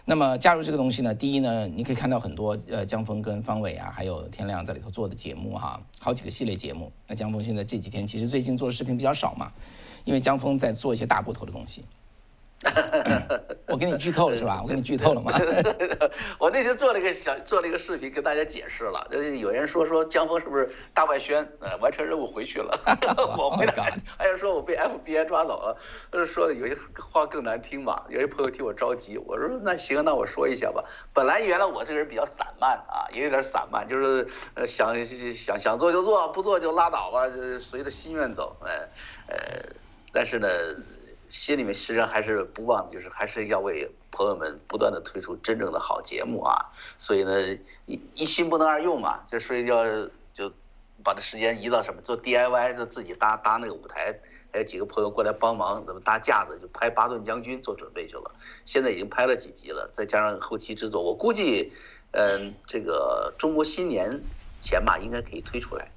[0.08, 6.92] 那么加入这个东西呢，第一呢，你可以看到很多呃江峰跟方伟啊，还有天亮在里头做的节目哈，好几个系列节目。
[7.08, 9.52] 那江峰现在这几天其实最近做的视频比较少嘛，
[10.04, 11.84] 因为江峰在做一些大部头的东西。
[13.68, 14.62] 我给你剧透了是吧？
[14.64, 15.32] 我给你剧透了吗？
[16.40, 22.80] 我那天做了一个小做了一个视频跟大家解释了，就是有人说说江峰是不是大外宣，呃，完成任务回去了。
[23.38, 23.86] 我回答
[24.18, 25.78] 还有说我被 FBI 抓走了，
[26.12, 28.06] 就是说的有些话更难听吧。
[28.10, 30.84] 有些朋友替我着急，我说那行，那我说一下吧。
[31.14, 34.96] 本来原来我这个人比较散漫啊，也有点散漫，就是呃想
[35.34, 37.28] 想想做就做，不做就拉倒吧，
[37.60, 38.56] 随着心愿走。
[38.62, 38.70] 呃
[39.28, 39.38] 呃，
[40.12, 40.48] 但是呢。
[41.38, 46.72] 心里面实际上还是不忘，就是还是要为朋友们不断的推出真正的好节目啊。
[46.98, 47.42] 所以呢，
[47.86, 49.86] 一一心不能二用嘛，就所以要
[50.34, 50.50] 就
[51.04, 54.18] 把这时间移到什么做 DIY，就自己搭搭那个舞台，
[54.54, 58.32] 还有几个朋友过来帮忙，怎么搭架子，就拍《巴顿将军》做准备去了。
[58.64, 61.74] 现在已经拍了几集了，再加上后期制作，我估计，
[62.12, 64.22] 嗯，这个中国新年
[64.62, 65.92] 前吧，应该可以推出来。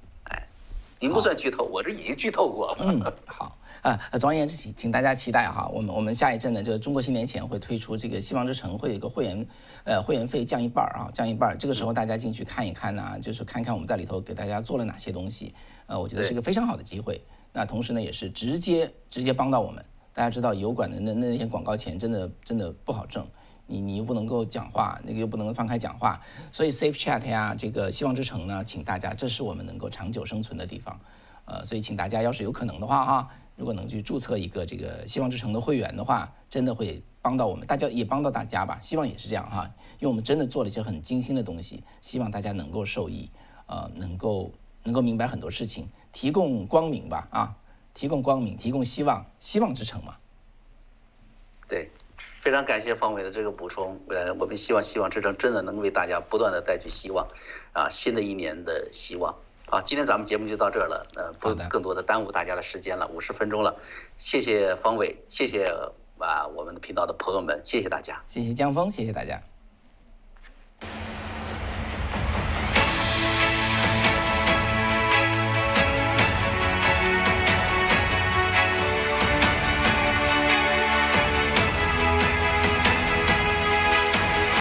[0.99, 2.77] 哎，您不算剧透，我这已经剧透过了。
[2.81, 3.57] 嗯，好。
[3.81, 9.47] 啊，总而言之，请请大家期待哈，我们我们下一阵呢，就是中国新年前会推出这个《希望之城》，会有一个会员，
[9.85, 11.57] 呃，会员费降一半儿啊，降一半儿。
[11.57, 15.53] 这个时候大家进去看一看呢，就是看看我们在里头给大家做了哪些东西，
[15.85, 17.21] 呃，我觉得是一个非常好的机会。
[17.53, 19.83] 那同时呢，也是直接直接帮到我们。
[20.13, 23.25] 大家知道油管的那那些广告钱真的真的不好挣，
[23.69, 26.19] 你你又不能够讲话，那个又不能放开讲话，
[26.51, 30.99] 所以 Safe Chat 呀，这个希望之城呢，请大家，这是我们能够长久生存的地方，
[31.45, 33.27] 呃，所以请大家要是有可能的话啊。
[33.55, 38.79] 如果能去注册一个这个希望之城的会员的话，真的会帮到我们，大家也帮到大家吧。
[38.81, 43.29] 希望也是这样哈，因为我们真的做了一些很精心的东西，希望大家能够受益，
[43.67, 44.51] 呃，能够
[44.83, 47.57] 能够明白很多事情，提供光明吧啊，
[47.93, 50.15] 提供光明，提供希望，希望之城嘛。
[52.41, 57.27] 对，非常感谢方伟的这个补充，呃，我们希望希望之城真的能为大家不断的带去希望，
[57.73, 59.35] 啊，新的一年的希望。
[59.67, 63.75] 好，今天咱们节目就到这儿了，呃，不更多的耽误大家的时间了，五十分钟了，
[64.17, 65.71] 谢谢方伟，谢谢
[66.17, 69.39] 啊我们的频道的朋友们，谢谢大家，谢谢江峰，谢谢大家。